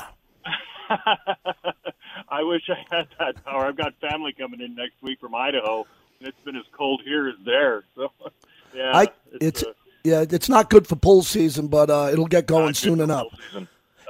[2.29, 3.65] I wish I had that power.
[3.65, 5.85] I've got family coming in next week from Idaho,
[6.19, 7.83] and it's been as cold here as there.
[7.95, 8.11] So,
[8.73, 9.73] yeah, I, it's, uh,
[10.05, 13.27] yeah, it's not good for pool season, but uh, it'll get going soon enough.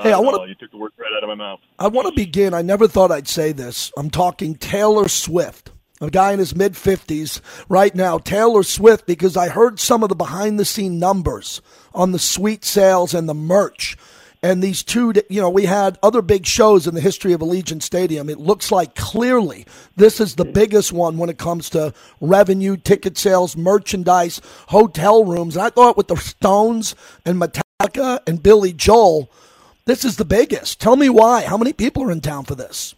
[0.02, 0.50] Hey, I uh, want to.
[0.50, 1.60] You took the word right out of my mouth.
[1.78, 2.54] I want to begin.
[2.54, 3.92] I never thought I'd say this.
[3.98, 8.18] I'm talking Taylor Swift, a guy in his mid 50s right now.
[8.18, 11.62] Taylor Swift, because I heard some of the behind the scene numbers
[11.94, 13.98] on the suite sales and the merch.
[14.44, 17.84] And these two, you know, we had other big shows in the history of Allegiant
[17.84, 18.28] Stadium.
[18.28, 23.20] It looks like clearly this is the biggest one when it comes to revenue, ticket
[23.20, 25.56] sales, merchandise, hotel rooms.
[25.56, 29.32] And I thought with the Stones and Metallica and Billy Joel,
[29.86, 30.80] this is the biggest.
[30.80, 31.44] Tell me why.
[31.44, 32.96] How many people are in town for this?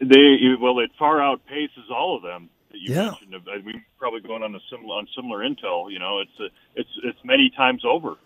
[0.00, 3.10] They well, it far outpaces all of them that you Yeah.
[3.10, 3.34] mentioned.
[3.52, 5.92] I mean, probably going on a similar on similar intel.
[5.92, 8.16] You know, it's a, it's it's many times over.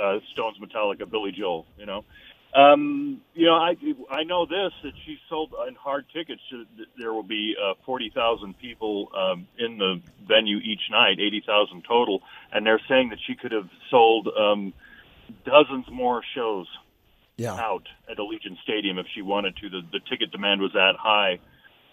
[0.00, 1.66] Uh, Stones, Metallica, Billy Joel.
[1.76, 2.04] You know,
[2.54, 3.76] um, you know, I
[4.10, 6.40] I know this that she sold in hard tickets.
[6.52, 6.64] uh,
[6.96, 11.84] There will be uh, forty thousand people um, in the venue each night, eighty thousand
[11.86, 14.72] total, and they're saying that she could have sold um,
[15.44, 16.66] dozens more shows
[17.40, 17.54] Yeah.
[17.54, 19.70] out at Allegiant Stadium if she wanted to.
[19.70, 21.38] The, the ticket demand was that high.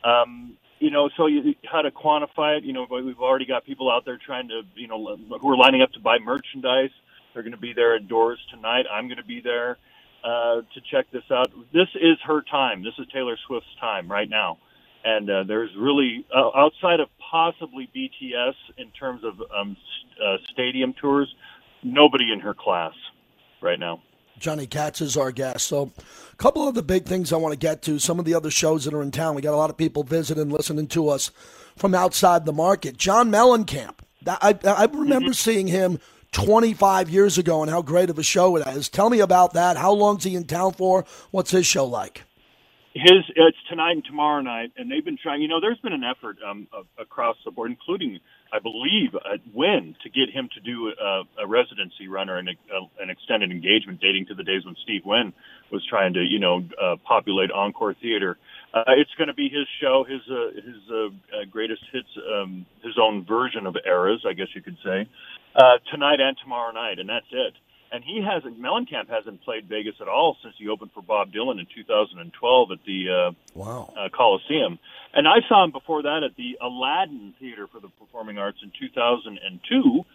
[0.03, 2.63] Um, you know, so you, how to quantify it?
[2.63, 5.81] You know, we've already got people out there trying to, you know, who are lining
[5.81, 6.91] up to buy merchandise.
[7.33, 8.85] They're going to be there at doors tonight.
[8.91, 9.77] I'm going to be there
[10.23, 11.51] uh, to check this out.
[11.73, 12.83] This is her time.
[12.83, 14.59] This is Taylor Swift's time right now.
[15.03, 19.77] And uh, there's really, uh, outside of possibly BTS in terms of um,
[20.21, 21.33] uh, stadium tours,
[21.83, 22.93] nobody in her class
[23.61, 24.01] right now.
[24.39, 25.67] Johnny Kats is our guest.
[25.67, 25.91] So,
[26.31, 27.99] a couple of the big things I want to get to.
[27.99, 29.35] Some of the other shows that are in town.
[29.35, 31.31] We got a lot of people visiting, listening to us
[31.75, 32.97] from outside the market.
[32.97, 33.95] John Mellencamp.
[34.27, 35.99] I, I remember seeing him
[36.33, 38.89] 25 years ago and how great of a show it is.
[38.89, 39.77] Tell me about that.
[39.77, 41.05] How long's he in town for?
[41.31, 42.23] What's his show like?
[42.97, 45.41] his it's tonight and tomorrow night, and they've been trying.
[45.41, 46.67] You know, there's been an effort um,
[46.99, 48.19] across the board, including,
[48.53, 52.49] I believe, at Wynn to get him to do a, a residency run or an,
[52.49, 55.33] a, an extended engagement, dating to the days when Steve Wynn
[55.71, 58.37] was trying to, you know, uh, populate Encore Theater.
[58.73, 62.65] Uh, it's going to be his show, his uh, his uh, uh, greatest hits, um,
[62.83, 65.07] his own version of eras, I guess you could say,
[65.55, 67.53] uh, tonight and tomorrow night, and that's it
[67.91, 71.59] and he hasn't Mellencamp hasn't played Vegas at all since he opened for Bob Dylan
[71.59, 74.79] in 2012 at the uh, wow uh, Coliseum.
[75.13, 78.71] And I saw him before that at the Aladdin Theater for the Performing Arts in
[78.77, 80.05] 2002,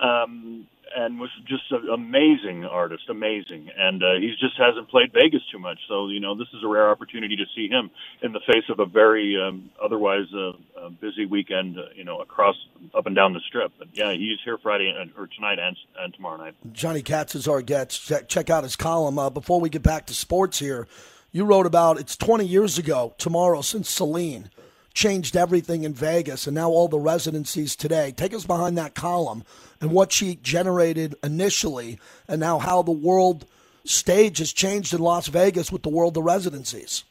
[0.00, 0.66] um,
[0.96, 3.70] and was just an amazing artist, amazing.
[3.76, 6.68] And uh, he just hasn't played Vegas too much, so you know this is a
[6.68, 7.90] rare opportunity to see him
[8.22, 12.20] in the face of a very um, otherwise uh, uh, busy weekend, uh, you know,
[12.20, 12.56] across
[12.94, 13.72] up and down the strip.
[13.78, 16.54] But yeah, he's here Friday and, or tonight and, and tomorrow night.
[16.72, 18.06] Johnny Kats is our guest.
[18.06, 19.18] Check, check out his column.
[19.18, 20.86] Uh, before we get back to sports here,
[21.32, 24.50] you wrote about it's 20 years ago tomorrow since Celine
[24.94, 28.12] changed everything in Vegas and now all the residencies today.
[28.12, 29.44] Take us behind that column
[29.80, 31.98] and what she generated initially
[32.28, 33.46] and now how the world
[33.84, 37.04] stage has changed in Las Vegas with the world of residencies.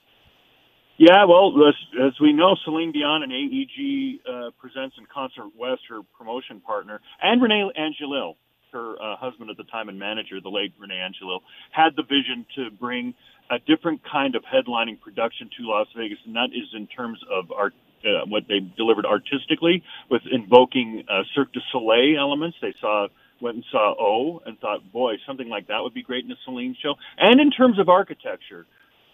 [0.97, 1.75] Yeah, well, as,
[2.07, 6.99] as we know, Celine Dion and AEG uh, presents in Concert West, her promotion partner,
[7.21, 8.35] and Renee Angelil,
[8.71, 11.39] her uh, husband at the time and manager, the late Renee Angelil,
[11.71, 13.13] had the vision to bring
[13.49, 17.51] a different kind of headlining production to Las Vegas, and that is in terms of
[17.51, 17.73] art,
[18.05, 22.57] uh, what they delivered artistically, with invoking uh, Cirque du Soleil elements.
[22.61, 23.07] They saw
[23.41, 26.35] went and saw O and thought, boy, something like that would be great in a
[26.43, 26.95] Celine show.
[27.17, 28.65] And in terms of architecture,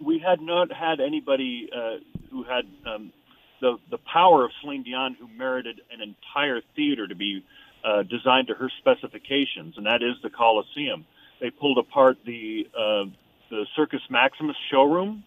[0.03, 1.97] we had not had anybody uh,
[2.31, 3.13] who had um,
[3.61, 7.43] the the power of Celine Dion, who merited an entire theater to be
[7.85, 11.05] uh, designed to her specifications, and that is the Coliseum.
[11.39, 13.05] They pulled apart the uh,
[13.51, 15.23] the Circus Maximus showroom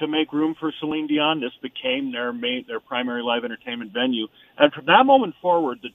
[0.00, 1.40] to make room for Celine Dion.
[1.40, 4.26] This became their main, their primary live entertainment venue,
[4.58, 5.90] and from that moment forward, the,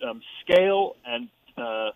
[0.00, 1.90] the um, scale and uh,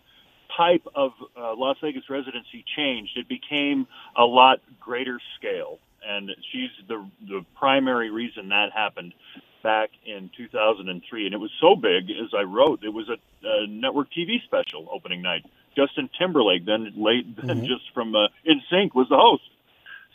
[0.57, 3.17] type of uh, Las Vegas residency changed.
[3.17, 9.15] It became a lot greater scale, and she's the the primary reason that happened
[9.63, 11.27] back in 2003.
[11.27, 14.89] And it was so big, as I wrote, it was a, a network TV special
[14.93, 15.45] opening night.
[15.77, 17.67] Justin Timberlake, then late, then mm-hmm.
[17.67, 18.29] just from uh,
[18.71, 19.43] Sync was the host.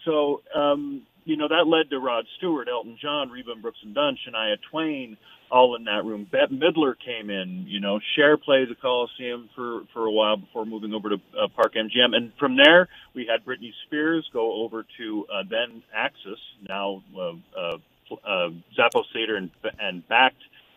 [0.05, 4.17] So um, you know, that led to Rod Stewart, Elton John, Reba Brooks and Dunn,
[4.17, 5.17] Shania Twain,
[5.49, 6.27] all in that room.
[6.29, 7.65] Bette Midler came in.
[7.67, 11.47] You know, Cher played the Coliseum for for a while before moving over to uh,
[11.55, 16.39] Park MGM, and from there we had Britney Spears go over to uh, then Axis,
[16.67, 17.77] now uh, uh,
[18.23, 19.49] uh, Zappos Theater and
[19.79, 20.31] and Bakkt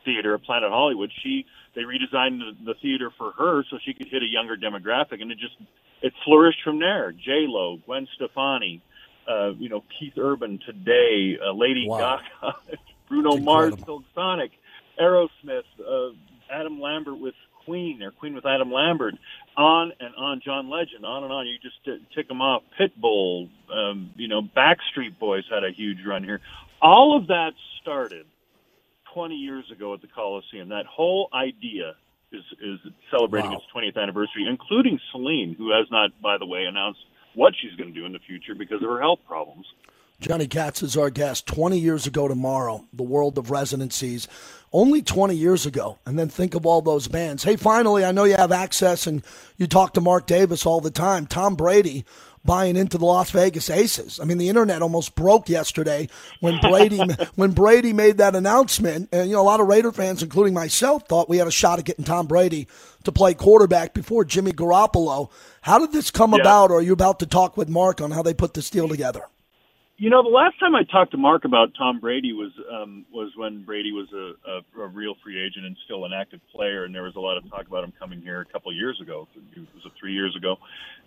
[0.04, 1.10] Theater at Planet Hollywood.
[1.22, 5.20] She they redesigned the, the theater for her so she could hit a younger demographic,
[5.20, 5.56] and it just
[6.02, 7.12] it flourished from there.
[7.12, 8.82] J Lo, Gwen Stefani
[9.28, 12.20] uh, you know, Keith Urban today, uh, Lady wow.
[12.40, 12.56] Gaga,
[13.08, 14.52] Bruno Mars, Silk Sonic,
[15.00, 16.14] Aerosmith, uh,
[16.50, 19.14] Adam Lambert with Queen, or Queen with Adam Lambert,
[19.56, 20.40] on and on.
[20.44, 21.46] John Legend, on and on.
[21.46, 22.62] You just t- tick them off.
[22.78, 26.40] Pitbull, um, you know, Backstreet Boys had a huge run here.
[26.80, 28.26] All of that started
[29.14, 30.68] 20 years ago at the Coliseum.
[30.68, 31.94] That whole idea
[32.32, 32.78] is is
[33.10, 33.58] celebrating wow.
[33.58, 37.00] its 20th anniversary, including Celine, who has not, by the way, announced
[37.34, 39.66] what she's going to do in the future because of her health problems.
[40.18, 41.46] Johnny Kats is our guest.
[41.46, 44.26] 20 years ago tomorrow, the world of residencies.
[44.72, 45.98] Only 20 years ago.
[46.06, 47.44] And then think of all those bands.
[47.44, 49.22] Hey, finally, I know you have access and
[49.58, 51.26] you talk to Mark Davis all the time.
[51.26, 52.06] Tom Brady
[52.46, 54.20] buying into the Las Vegas Aces.
[54.20, 56.08] I mean, the internet almost broke yesterday
[56.40, 57.00] when Brady
[57.34, 59.08] when Brady made that announcement.
[59.12, 61.78] And you know, a lot of Raider fans, including myself, thought we had a shot
[61.78, 62.68] at getting Tom Brady
[63.04, 65.30] to play quarterback before Jimmy Garoppolo.
[65.60, 66.40] How did this come yeah.
[66.40, 66.70] about?
[66.70, 69.22] Or are you about to talk with Mark on how they put this deal together?
[69.98, 73.32] You know, the last time I talked to Mark about Tom Brady was um, was
[73.34, 76.94] when Brady was a, a, a real free agent and still an active player, and
[76.94, 79.26] there was a lot of talk about him coming here a couple years ago.
[79.34, 80.56] It was three years ago,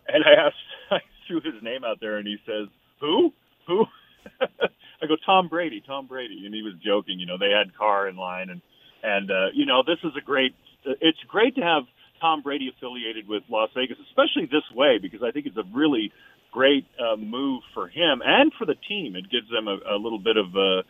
[0.08, 0.56] and I asked,
[0.92, 2.68] I threw his name out there, and he says,
[3.00, 3.32] "Who?
[3.68, 3.86] Who?"
[4.42, 7.20] I go, "Tom Brady, Tom Brady," and he was joking.
[7.20, 8.62] You know, they had Carr in line, and
[9.04, 10.54] and uh, you know, this is a great.
[10.84, 11.84] It's great to have
[12.20, 16.12] Tom Brady affiliated with Las Vegas, especially this way, because I think it's a really
[16.52, 19.16] great uh, move for him and for the team.
[19.16, 20.82] It gives them a, a little bit of, uh,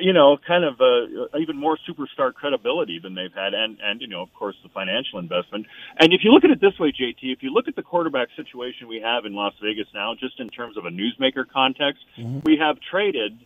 [0.00, 4.08] you know, kind of uh, even more superstar credibility than they've had, and and you
[4.08, 5.66] know, of course, the financial investment.
[5.98, 8.28] And if you look at it this way, JT, if you look at the quarterback
[8.36, 12.40] situation we have in Las Vegas now, just in terms of a newsmaker context, mm-hmm.
[12.44, 13.38] we have traded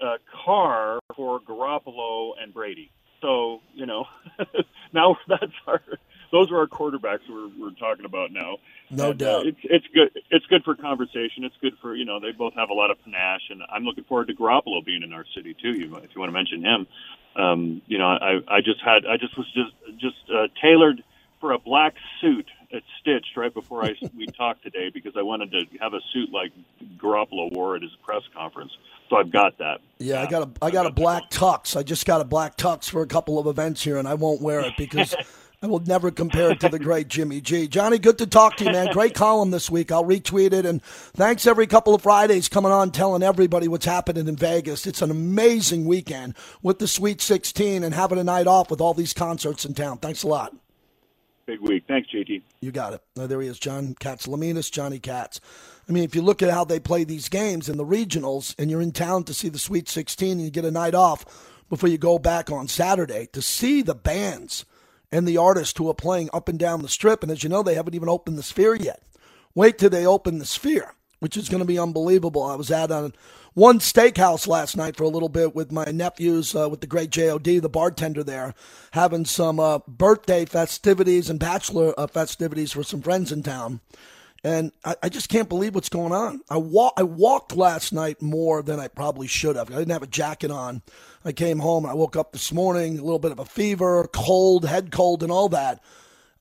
[0.00, 2.90] uh, Carr for Garoppolo and Brady.
[3.20, 4.06] So you know,
[4.92, 5.82] now that's our
[6.34, 8.56] those are our quarterbacks we're, we're talking about now.
[8.90, 9.46] No and, uh, doubt.
[9.46, 10.10] Uh, it's it's good.
[10.30, 11.44] It's good for conversation.
[11.44, 14.04] It's good for you know they both have a lot of panache, and I'm looking
[14.04, 15.72] forward to Garoppolo being in our city too.
[15.72, 16.86] You if you want to mention him.
[17.36, 21.04] Um, you know, I I just had I just was just just uh, tailored
[21.40, 25.52] for a black suit at Stitched right before I we talked today because I wanted
[25.52, 26.52] to have a suit like
[26.96, 28.72] Garoppolo wore at his press conference.
[29.10, 29.80] So I've got that.
[29.98, 30.22] Yeah.
[30.22, 31.76] I got a I got, got a black tux.
[31.76, 34.40] I just got a black tux for a couple of events here, and I won't
[34.40, 35.14] wear it because
[35.64, 37.66] I will never compare it to the great Jimmy G.
[37.66, 38.92] Johnny, good to talk to you, man.
[38.92, 39.90] Great column this week.
[39.90, 40.66] I'll retweet it.
[40.66, 44.86] And thanks every couple of Fridays coming on telling everybody what's happening in Vegas.
[44.86, 48.92] It's an amazing weekend with the Sweet 16 and having a night off with all
[48.92, 49.96] these concerts in town.
[49.96, 50.54] Thanks a lot.
[51.46, 51.84] Big week.
[51.88, 52.42] Thanks, JT.
[52.60, 53.00] You got it.
[53.16, 55.40] Now, there he is, John Katsilometes, Johnny Kats.
[55.88, 58.70] I mean, if you look at how they play these games in the regionals and
[58.70, 61.24] you're in town to see the Sweet 16 and you get a night off
[61.70, 64.66] before you go back on Saturday, to see the bands–
[65.14, 67.22] and the artists who are playing up and down the strip.
[67.22, 69.00] And as you know, they haven't even opened the sphere yet.
[69.54, 72.42] Wait till they open the sphere, which is going to be unbelievable.
[72.42, 72.90] I was at
[73.54, 77.10] one steakhouse last night for a little bit with my nephews, uh, with the great
[77.10, 78.54] JOD, the bartender there,
[78.90, 83.78] having some uh, birthday festivities and bachelor uh, festivities for some friends in town.
[84.44, 86.42] And I, I, just can't believe what's going on.
[86.50, 89.70] I, wa- I walked last night more than I probably should have.
[89.70, 90.82] I didn't have a jacket on.
[91.24, 94.06] I came home and I woke up this morning, a little bit of a fever,
[94.12, 95.82] cold, head cold, and all that.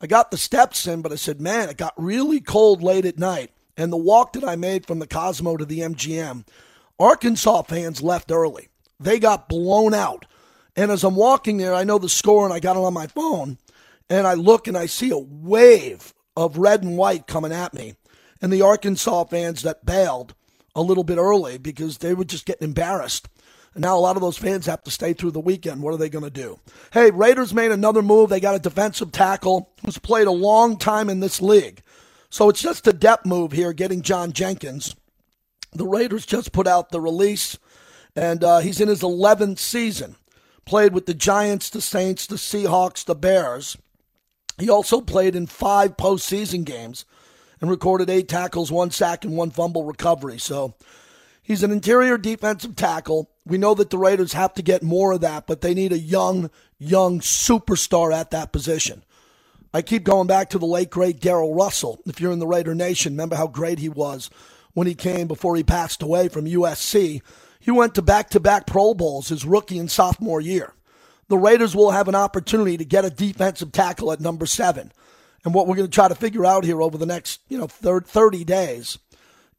[0.01, 3.18] I got the steps in, but I said, man, it got really cold late at
[3.18, 3.51] night.
[3.78, 6.45] And the walk that I made from the Cosmo to the MGM,
[6.99, 8.68] Arkansas fans left early.
[8.99, 10.26] They got blown out.
[10.76, 13.08] And as I'm walking there, I know the score and I got it on my
[13.08, 13.60] phone.
[14.10, 17.95] And I look and I see a wave of red and white coming at me.
[18.41, 20.34] And the Arkansas fans that bailed
[20.75, 23.27] a little bit early because they were just getting embarrassed
[23.75, 25.81] And now a lot of those fans have to stay through the weekend.
[25.81, 26.59] What are they going to do?
[26.91, 28.29] Hey, Raiders made another move.
[28.29, 31.81] They got a defensive tackle who's played a long time in this league.
[32.29, 34.95] So it's just a depth move here, getting John Jenkins.
[35.73, 37.57] The Raiders just put out the release,
[38.15, 40.15] and uh, he's in his 11th season.
[40.65, 43.77] Played with the Giants, the Saints, the Seahawks, the Bears.
[44.58, 47.06] He also played in five postseason games
[47.60, 50.38] and recorded eight tackles, one sack, and one fumble recovery.
[50.38, 50.76] So
[51.41, 53.30] he's an interior defensive tackle.
[53.45, 55.97] We know that the Raiders have to get more of that, but they need a
[55.97, 59.04] young, young superstar at that position.
[59.74, 61.99] I keep going back to the late, great Darrell Russell.
[62.06, 64.30] If you're in the Raider Nation, remember how great he was
[64.74, 67.22] when he came before he passed away from USC.
[67.60, 70.74] He went to back to back Pro Bowls his rookie and sophomore year.
[71.28, 74.91] The Raiders will have an opportunity to get a defensive tackle at number seven.
[75.45, 77.67] And what we're going to try to figure out here over the next, you know,
[77.67, 78.97] 30 days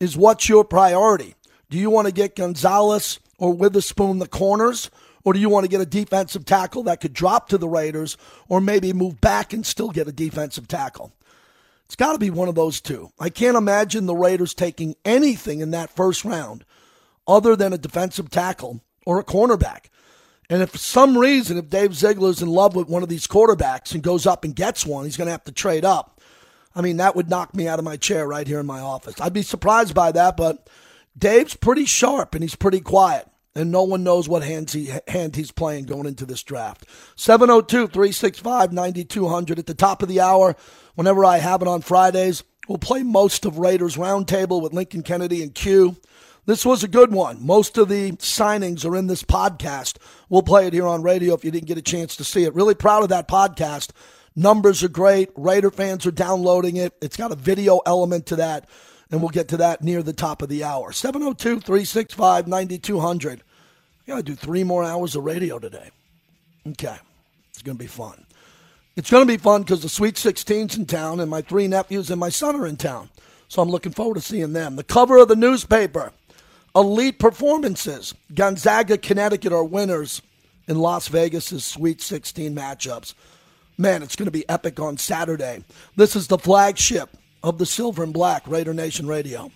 [0.01, 1.35] is what's your priority?
[1.71, 4.91] Do you want to get Gonzalez or Witherspoon the corners?
[5.25, 8.19] Or do you want to get a defensive tackle that could drop to the Raiders
[8.49, 11.13] or maybe move back and still get a defensive tackle?
[11.87, 13.11] It's got to be one of those two.
[13.19, 16.65] I can't imagine the Raiders taking anything in that first round
[17.27, 19.87] other than a defensive tackle or a cornerback.
[20.51, 23.93] And if for some reason, if Dave Ziegler's in love with one of these quarterbacks
[23.93, 26.21] and goes up and gets one, he's going to have to trade up.
[26.75, 29.21] I mean, that would knock me out of my chair right here in my office.
[29.21, 30.69] I'd be surprised by that, but
[31.17, 33.29] Dave's pretty sharp and he's pretty quiet.
[33.57, 36.87] And no one knows what hands he, hand he's playing going into this draft.
[37.15, 40.57] 702 365 9200 at the top of the hour.
[40.97, 45.41] Whenever I have it on Fridays, we'll play most of Raiders Roundtable with Lincoln Kennedy
[45.41, 45.97] and Q.
[46.47, 47.45] This was a good one.
[47.45, 49.97] Most of the signings are in this podcast.
[50.29, 52.55] We'll play it here on radio if you didn't get a chance to see it.
[52.55, 53.93] Really proud of that podcast.
[54.37, 55.31] Numbers are great.
[55.37, 56.93] Raider fans are downloading it.
[57.01, 58.69] It's got a video element to that,
[59.11, 60.93] and we'll get to that near the top of the hour.
[60.93, 63.41] 702 365 9200.
[63.41, 65.91] I got to do three more hours of radio today.
[66.67, 66.97] Okay.
[67.51, 68.27] It's going to be fun.
[68.97, 72.11] It's going to be fun because the Sweet 16's in town, and my three nephews
[72.11, 73.09] and my son are in town.
[73.49, 74.77] So I'm looking forward to seeing them.
[74.77, 76.13] The cover of the newspaper
[76.75, 78.15] elite performances.
[78.35, 80.23] Gonzaga, Connecticut are winners
[80.67, 83.15] in Las Vegas's Sweet 16 matchups.
[83.77, 85.65] Man, it's going to be epic on Saturday.
[85.97, 87.11] This is the flagship
[87.43, 89.51] of the Silver and Black Raider Nation Radio.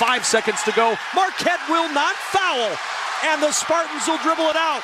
[0.00, 0.96] Five seconds to go.
[1.14, 2.72] Marquette will not foul,
[3.28, 4.80] and the Spartans will dribble it out.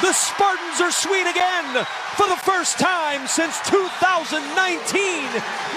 [0.00, 1.66] The Spartans are sweet again
[2.14, 4.46] for the first time since 2019.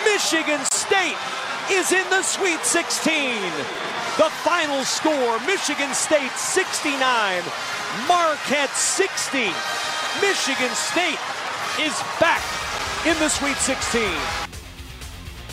[0.05, 1.17] Michigan State
[1.71, 3.41] is in the Sweet 16.
[4.21, 6.93] The final score Michigan State 69,
[8.07, 9.49] Marquette 60.
[10.21, 11.17] Michigan State
[11.81, 12.45] is back
[13.07, 14.52] in the Sweet 16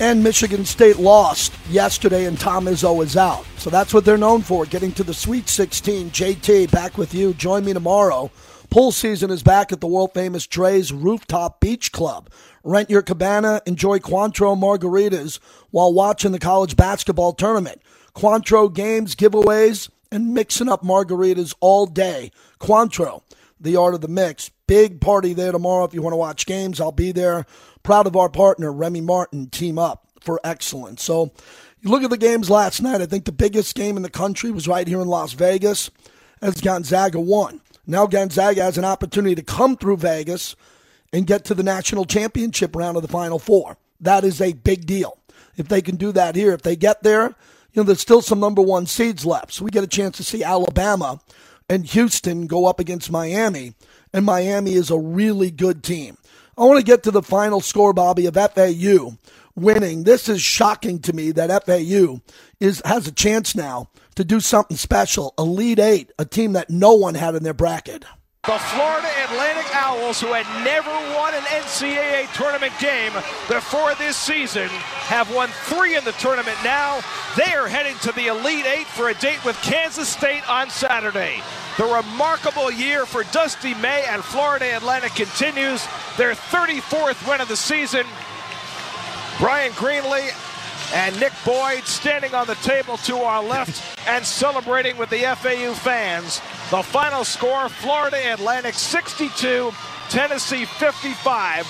[0.00, 3.44] and Michigan State lost yesterday, and Tom Izzo is out.
[3.58, 6.10] So that's what they're known for, getting to the Sweet 16.
[6.10, 7.34] JT, back with you.
[7.34, 8.30] Join me tomorrow.
[8.70, 12.30] Pool season is back at the world famous Drai's Rooftop Beach Club.
[12.64, 15.38] Rent your cabana, enjoy Cointreau margaritas
[15.70, 17.82] while watching the college basketball tournament.
[18.14, 22.30] Cointreau games, giveaways, and mixing up margaritas all day.
[22.58, 23.22] Cointreau,
[23.60, 24.50] the art of the mix.
[24.70, 25.82] Big party there tomorrow.
[25.82, 27.44] If you want to watch games, I'll be there.
[27.82, 31.02] Proud of our partner, Remy Martin, team up for excellence.
[31.02, 31.32] So
[31.80, 33.00] you look at the games last night.
[33.00, 35.90] I think the biggest game in the country was right here in Las Vegas
[36.40, 37.60] as Gonzaga won.
[37.84, 40.54] Now Gonzaga has an opportunity to come through Vegas
[41.12, 43.76] and get to the national championship round of the Final Four.
[44.00, 45.18] That is a big deal.
[45.56, 47.34] If they can do that here, if they get there, you
[47.74, 49.52] know, there's still some number one seeds left.
[49.52, 51.18] So we get a chance to see Alabama
[51.68, 53.74] and Houston go up against Miami.
[54.12, 56.16] And Miami is a really good team.
[56.58, 59.16] I want to get to the final score, Bobby, of FAU
[59.54, 60.04] winning.
[60.04, 62.20] This is shocking to me that FAU
[62.58, 65.34] is has a chance now to do something special.
[65.38, 68.04] Elite Eight, a team that no one had in their bracket.
[68.46, 73.12] The Florida Atlantic Owls, who had never won an NCAA tournament game
[73.48, 74.66] before this season,
[75.12, 77.02] have won three in the tournament now.
[77.36, 81.42] They are heading to the Elite Eight for a date with Kansas State on Saturday.
[81.76, 85.86] The remarkable year for Dusty May and Florida Atlantic continues.
[86.16, 88.06] Their 34th win of the season.
[89.38, 90.30] Bryan Greenlee
[90.92, 95.72] and Nick Boyd standing on the table to our left and celebrating with the FAU
[95.74, 96.40] fans.
[96.70, 99.72] The final score Florida Atlantic 62,
[100.08, 101.66] Tennessee 55.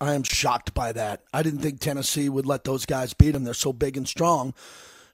[0.00, 1.22] I am shocked by that.
[1.32, 3.44] I didn't think Tennessee would let those guys beat them.
[3.44, 4.52] They're so big and strong.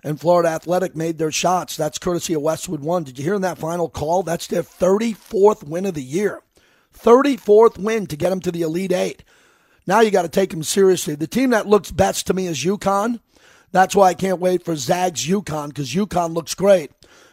[0.04, 1.76] and Florida Athletic made their shots.
[1.76, 3.04] That's courtesy of Westwood One.
[3.04, 4.24] Did you hear in that final call?
[4.24, 6.40] That's their 34th win of the year.
[6.98, 9.22] 34th win to get them to the Elite Eight.
[9.86, 11.14] Now you got to take them seriously.
[11.14, 13.20] The team that looks best to me is UConn.
[13.72, 16.90] That's why I can't wait for Zag's UConn because UConn looks great,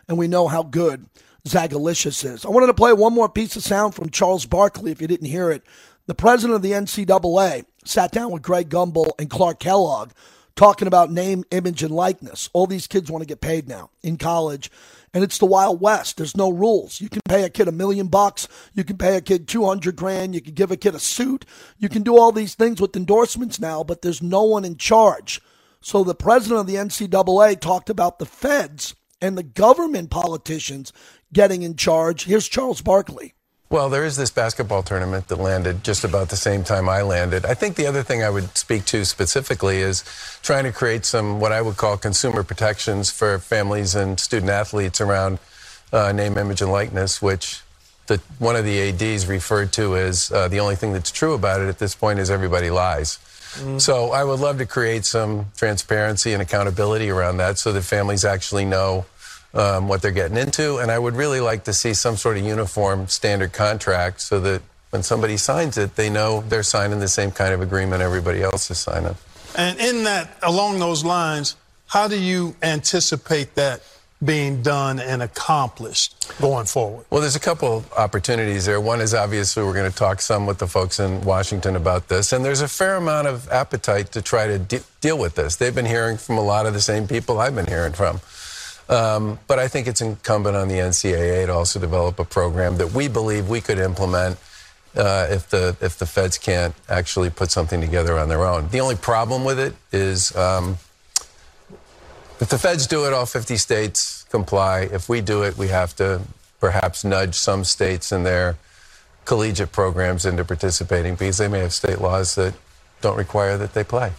[0.07, 1.05] and we know how good
[1.47, 2.45] Zagalicious is.
[2.45, 5.27] I wanted to play one more piece of sound from Charles Barkley if you didn't
[5.27, 5.63] hear it.
[6.07, 10.11] The president of the NCAA sat down with Greg Gumbel and Clark Kellogg
[10.55, 12.49] talking about name, image, and likeness.
[12.51, 14.71] All these kids want to get paid now in college,
[15.13, 16.17] and it's the Wild West.
[16.17, 17.01] There's no rules.
[17.01, 18.47] You can pay a kid a million bucks.
[18.73, 20.35] You can pay a kid 200 grand.
[20.35, 21.45] You can give a kid a suit.
[21.77, 25.41] You can do all these things with endorsements now, but there's no one in charge.
[25.81, 30.93] So the president of the NCAA talked about the feds and the government politicians
[31.33, 32.25] getting in charge.
[32.25, 33.33] Here's Charles Barkley.
[33.71, 37.45] Well, there is this basketball tournament that landed just about the same time I landed.
[37.45, 40.03] I think the other thing I would speak to specifically is
[40.41, 44.99] trying to create some what I would call consumer protections for families and student athletes
[44.99, 45.37] around
[45.93, 47.61] uh, name, image, and likeness, which
[48.07, 51.61] the, one of the ADs referred to as uh, the only thing that's true about
[51.61, 53.19] it at this point is everybody lies.
[53.53, 53.77] Mm-hmm.
[53.77, 58.25] So I would love to create some transparency and accountability around that so that families
[58.25, 59.05] actually know
[59.53, 60.77] um, what they're getting into.
[60.77, 64.61] And I would really like to see some sort of uniform standard contract so that
[64.91, 68.69] when somebody signs it, they know they're signing the same kind of agreement everybody else
[68.71, 69.15] is signing.
[69.55, 71.55] And in that, along those lines,
[71.87, 73.81] how do you anticipate that
[74.23, 77.05] being done and accomplished going forward?
[77.09, 78.81] Well, there's a couple opportunities there.
[78.81, 82.33] One is obviously we're going to talk some with the folks in Washington about this,
[82.33, 85.55] and there's a fair amount of appetite to try to de- deal with this.
[85.55, 88.19] They've been hearing from a lot of the same people I've been hearing from.
[88.89, 92.91] Um, but I think it's incumbent on the NCAA to also develop a program that
[92.91, 94.37] we believe we could implement
[94.95, 98.67] uh, if the if the feds can't actually put something together on their own.
[98.69, 100.77] The only problem with it is um,
[102.39, 104.89] if the feds do it, all 50 states comply.
[104.91, 106.21] If we do it, we have to
[106.59, 108.57] perhaps nudge some states in their
[109.25, 112.55] collegiate programs into participating because they may have state laws that
[113.01, 114.13] don't require that they play.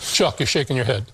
[0.00, 1.06] Chuck, you're shaking your head.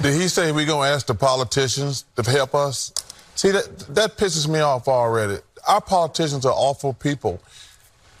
[0.00, 2.92] Did he say we're gonna ask the politicians to help us?
[3.34, 5.38] See that that pisses me off already.
[5.66, 7.40] Our politicians are awful people.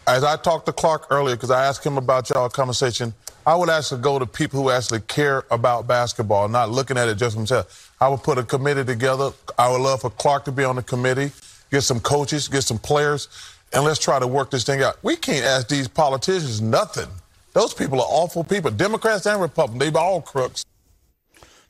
[0.06, 3.14] As I talked to Clark earlier, because I asked him about y'all conversation,
[3.46, 7.16] I would actually go to people who actually care about basketball, not looking at it
[7.16, 7.90] just themselves.
[8.00, 9.30] I would put a committee together.
[9.58, 11.32] I would love for Clark to be on the committee,
[11.70, 13.28] get some coaches, get some players,
[13.72, 14.96] and let's try to work this thing out.
[15.02, 17.08] We can't ask these politicians nothing.
[17.52, 18.70] Those people are awful people.
[18.70, 20.64] Democrats and Republicans, they're all crooks.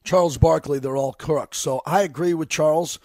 [0.05, 1.59] Charles Barkley, they're all crooks.
[1.59, 2.99] So I agree with Charles.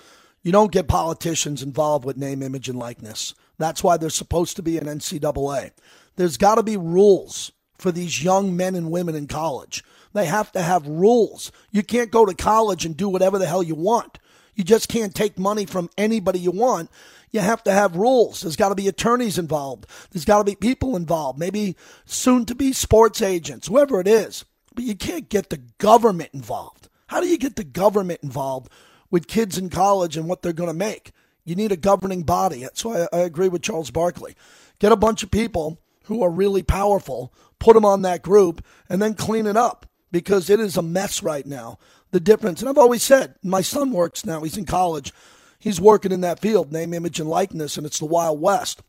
[0.43, 3.33] You don't get politicians involved with name, image, and likeness.
[3.57, 5.71] That's why there's supposed to be an NCAA.
[6.15, 9.83] There's got to be rules for these young men and women in college.
[10.13, 11.51] They have to have rules.
[11.71, 14.19] You can't go to college and do whatever the hell you want.
[14.55, 16.89] You just can't take money from anybody you want.
[17.31, 18.41] You have to have rules.
[18.41, 19.85] There's got to be attorneys involved.
[20.11, 21.75] There's got to be people involved, maybe
[22.05, 24.45] soon to be sports agents, whoever it is.
[24.73, 26.78] But you can't get the government involved.
[27.09, 28.71] How do you get the government involved
[29.09, 31.11] with kids in college and what they're going to make?
[31.43, 32.67] You need a governing body.
[32.73, 34.35] So I, I agree with Charles Barkley.
[34.77, 39.01] Get a bunch of people who are really powerful, put them on that group, and
[39.01, 41.79] then clean it up because it is a mess right now.
[42.11, 45.11] The difference, and I've always said, my son works now, he's in college.
[45.57, 48.83] He's working in that field, name, image, and likeness, and it's the Wild West.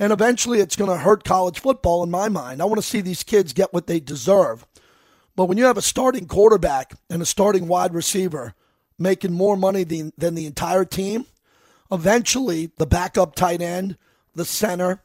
[0.00, 2.60] And eventually it's going to hurt college football in my mind.
[2.60, 4.66] I want to see these kids get what they deserve.
[5.34, 8.54] But when you have a starting quarterback and a starting wide receiver
[8.98, 11.26] making more money than, than the entire team,
[11.90, 13.96] eventually the backup tight end,
[14.34, 15.02] the center,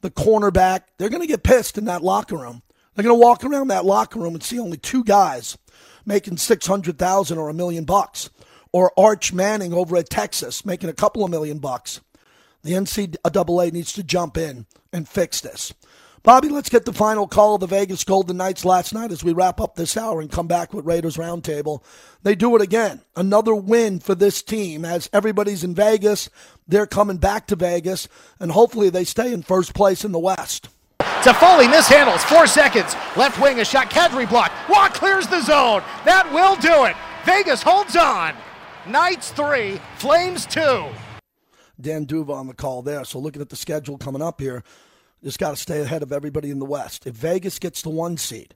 [0.00, 2.62] the cornerback, they're going to get pissed in that locker room.
[2.94, 5.56] They're going to walk around that locker room and see only two guys
[6.04, 8.28] making 600,000 or a million bucks
[8.72, 12.00] or Arch Manning over at Texas making a couple of million bucks.
[12.62, 15.72] The NCAA needs to jump in and fix this.
[16.24, 19.32] Bobby, let's get the final call of the Vegas Golden Knights last night as we
[19.32, 21.82] wrap up this hour and come back with Raiders Roundtable.
[22.22, 23.00] They do it again.
[23.16, 26.30] Another win for this team as everybody's in Vegas.
[26.68, 28.06] They're coming back to Vegas,
[28.38, 30.68] and hopefully they stay in first place in the West.
[31.00, 32.20] Toffoli mishandles.
[32.20, 32.94] Four seconds.
[33.16, 33.90] Left wing, a shot.
[33.90, 34.52] Kadri block.
[34.68, 35.82] Walk clears the zone.
[36.04, 36.94] That will do it.
[37.24, 38.36] Vegas holds on.
[38.86, 40.86] Knights three, Flames two.
[41.80, 43.04] Dan D'Uva on the call there.
[43.04, 44.62] So looking at the schedule coming up here,
[45.22, 47.06] just got to stay ahead of everybody in the West.
[47.06, 48.54] If Vegas gets the one seed,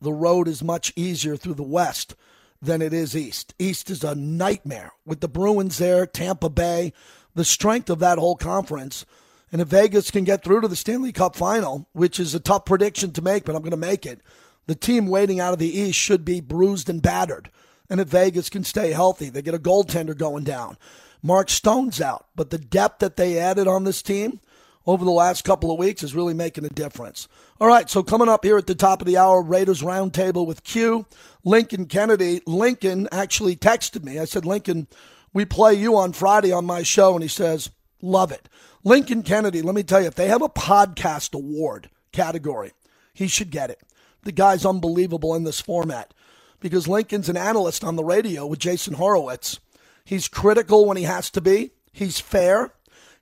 [0.00, 2.14] the road is much easier through the West
[2.60, 3.54] than it is East.
[3.58, 6.92] East is a nightmare with the Bruins there, Tampa Bay,
[7.34, 9.06] the strength of that whole conference.
[9.52, 12.64] And if Vegas can get through to the Stanley Cup final, which is a tough
[12.64, 14.20] prediction to make, but I'm going to make it,
[14.66, 17.50] the team waiting out of the East should be bruised and battered.
[17.90, 20.76] and if Vegas can stay healthy, they get a goaltender going down.
[21.22, 24.40] Mark Stone's out, but the depth that they added on this team
[24.88, 27.28] over the last couple of weeks is really making a difference.
[27.60, 30.64] All right, so coming up here at the top of the hour, Raiders Roundtable with
[30.64, 31.04] Q,
[31.44, 32.40] Lincoln Kennedy.
[32.46, 34.18] Lincoln actually texted me.
[34.18, 34.86] I said, Lincoln,
[35.34, 37.68] we play you on Friday on my show, and he says,
[38.00, 38.48] love it.
[38.82, 42.72] Lincoln Kennedy, let me tell you, if they have a podcast award category,
[43.12, 43.82] he should get it.
[44.22, 46.14] The guy's unbelievable in this format
[46.60, 49.60] because Lincoln's an analyst on the radio with Jason Horowitz.
[50.02, 52.72] He's critical when he has to be, he's fair,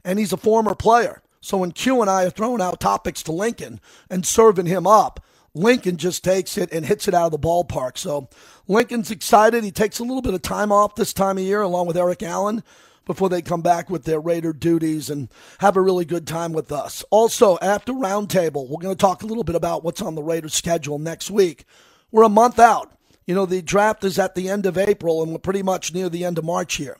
[0.04, 1.22] and he's a former player.
[1.46, 3.80] So when Q and I are throwing out topics to Lincoln
[4.10, 5.24] and serving him up,
[5.54, 7.96] Lincoln just takes it and hits it out of the ballpark.
[7.98, 8.28] So
[8.66, 9.62] Lincoln's excited.
[9.62, 12.24] He takes a little bit of time off this time of year along with Eric
[12.24, 12.64] Allen
[13.04, 15.28] before they come back with their Raider duties and
[15.60, 17.04] have a really good time with us.
[17.10, 20.52] Also, after Roundtable, we're going to talk a little bit about what's on the Raiders
[20.52, 21.64] schedule next week.
[22.10, 22.92] We're a month out.
[23.24, 26.08] You know, the draft is at the end of April, and we're pretty much near
[26.08, 26.98] the end of March here.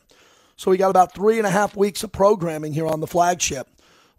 [0.55, 3.67] So we got about three and a half weeks of programming here on the flagship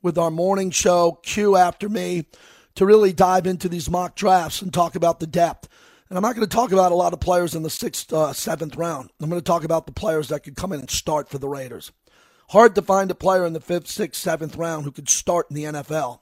[0.02, 2.26] with our morning show, Q After Me,
[2.74, 5.68] to really dive into these mock drafts and talk about the depth.
[6.08, 8.32] And I'm not going to talk about a lot of players in the sixth, uh,
[8.32, 9.10] seventh round.
[9.20, 11.48] I'm going to talk about the players that could come in and start for the
[11.48, 11.92] Raiders.
[12.50, 15.56] Hard to find a player in the fifth, sixth, seventh round who could start in
[15.56, 16.20] the NFL.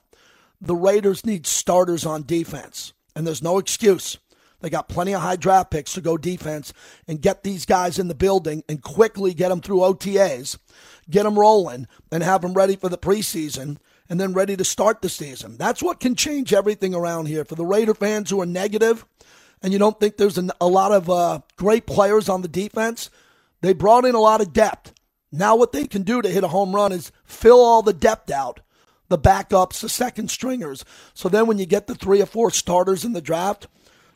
[0.60, 4.18] The Raiders need starters on defense, and there's no excuse.
[4.66, 6.72] They got plenty of high draft picks to go defense
[7.06, 10.58] and get these guys in the building and quickly get them through OTAs,
[11.08, 13.76] get them rolling, and have them ready for the preseason
[14.08, 15.56] and then ready to start the season.
[15.56, 17.44] That's what can change everything around here.
[17.44, 19.06] For the Raider fans who are negative
[19.62, 23.08] and you don't think there's a lot of uh, great players on the defense,
[23.60, 24.94] they brought in a lot of depth.
[25.30, 28.32] Now, what they can do to hit a home run is fill all the depth
[28.32, 28.62] out
[29.08, 30.84] the backups, the second stringers.
[31.14, 33.68] So then when you get the three or four starters in the draft,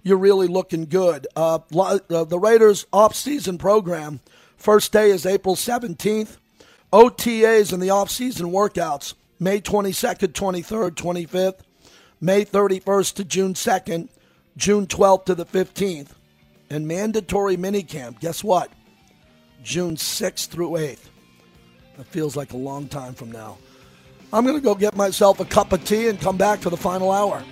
[0.03, 1.27] you're really looking good.
[1.37, 4.21] Uh, uh the Raiders off-season program,
[4.57, 6.37] first day is April 17th.
[6.93, 11.61] OTAs and the off-season workouts, May 22nd, 23rd, 25th,
[12.21, 14.09] May 31st to June 2nd,
[14.57, 16.09] June 12th to the 15th.
[16.69, 18.71] And mandatory minicamp, guess what?
[19.63, 21.07] June 6th through 8th.
[21.97, 23.59] That feels like a long time from now.
[24.33, 26.77] I'm going to go get myself a cup of tea and come back for the
[26.77, 27.43] final hour.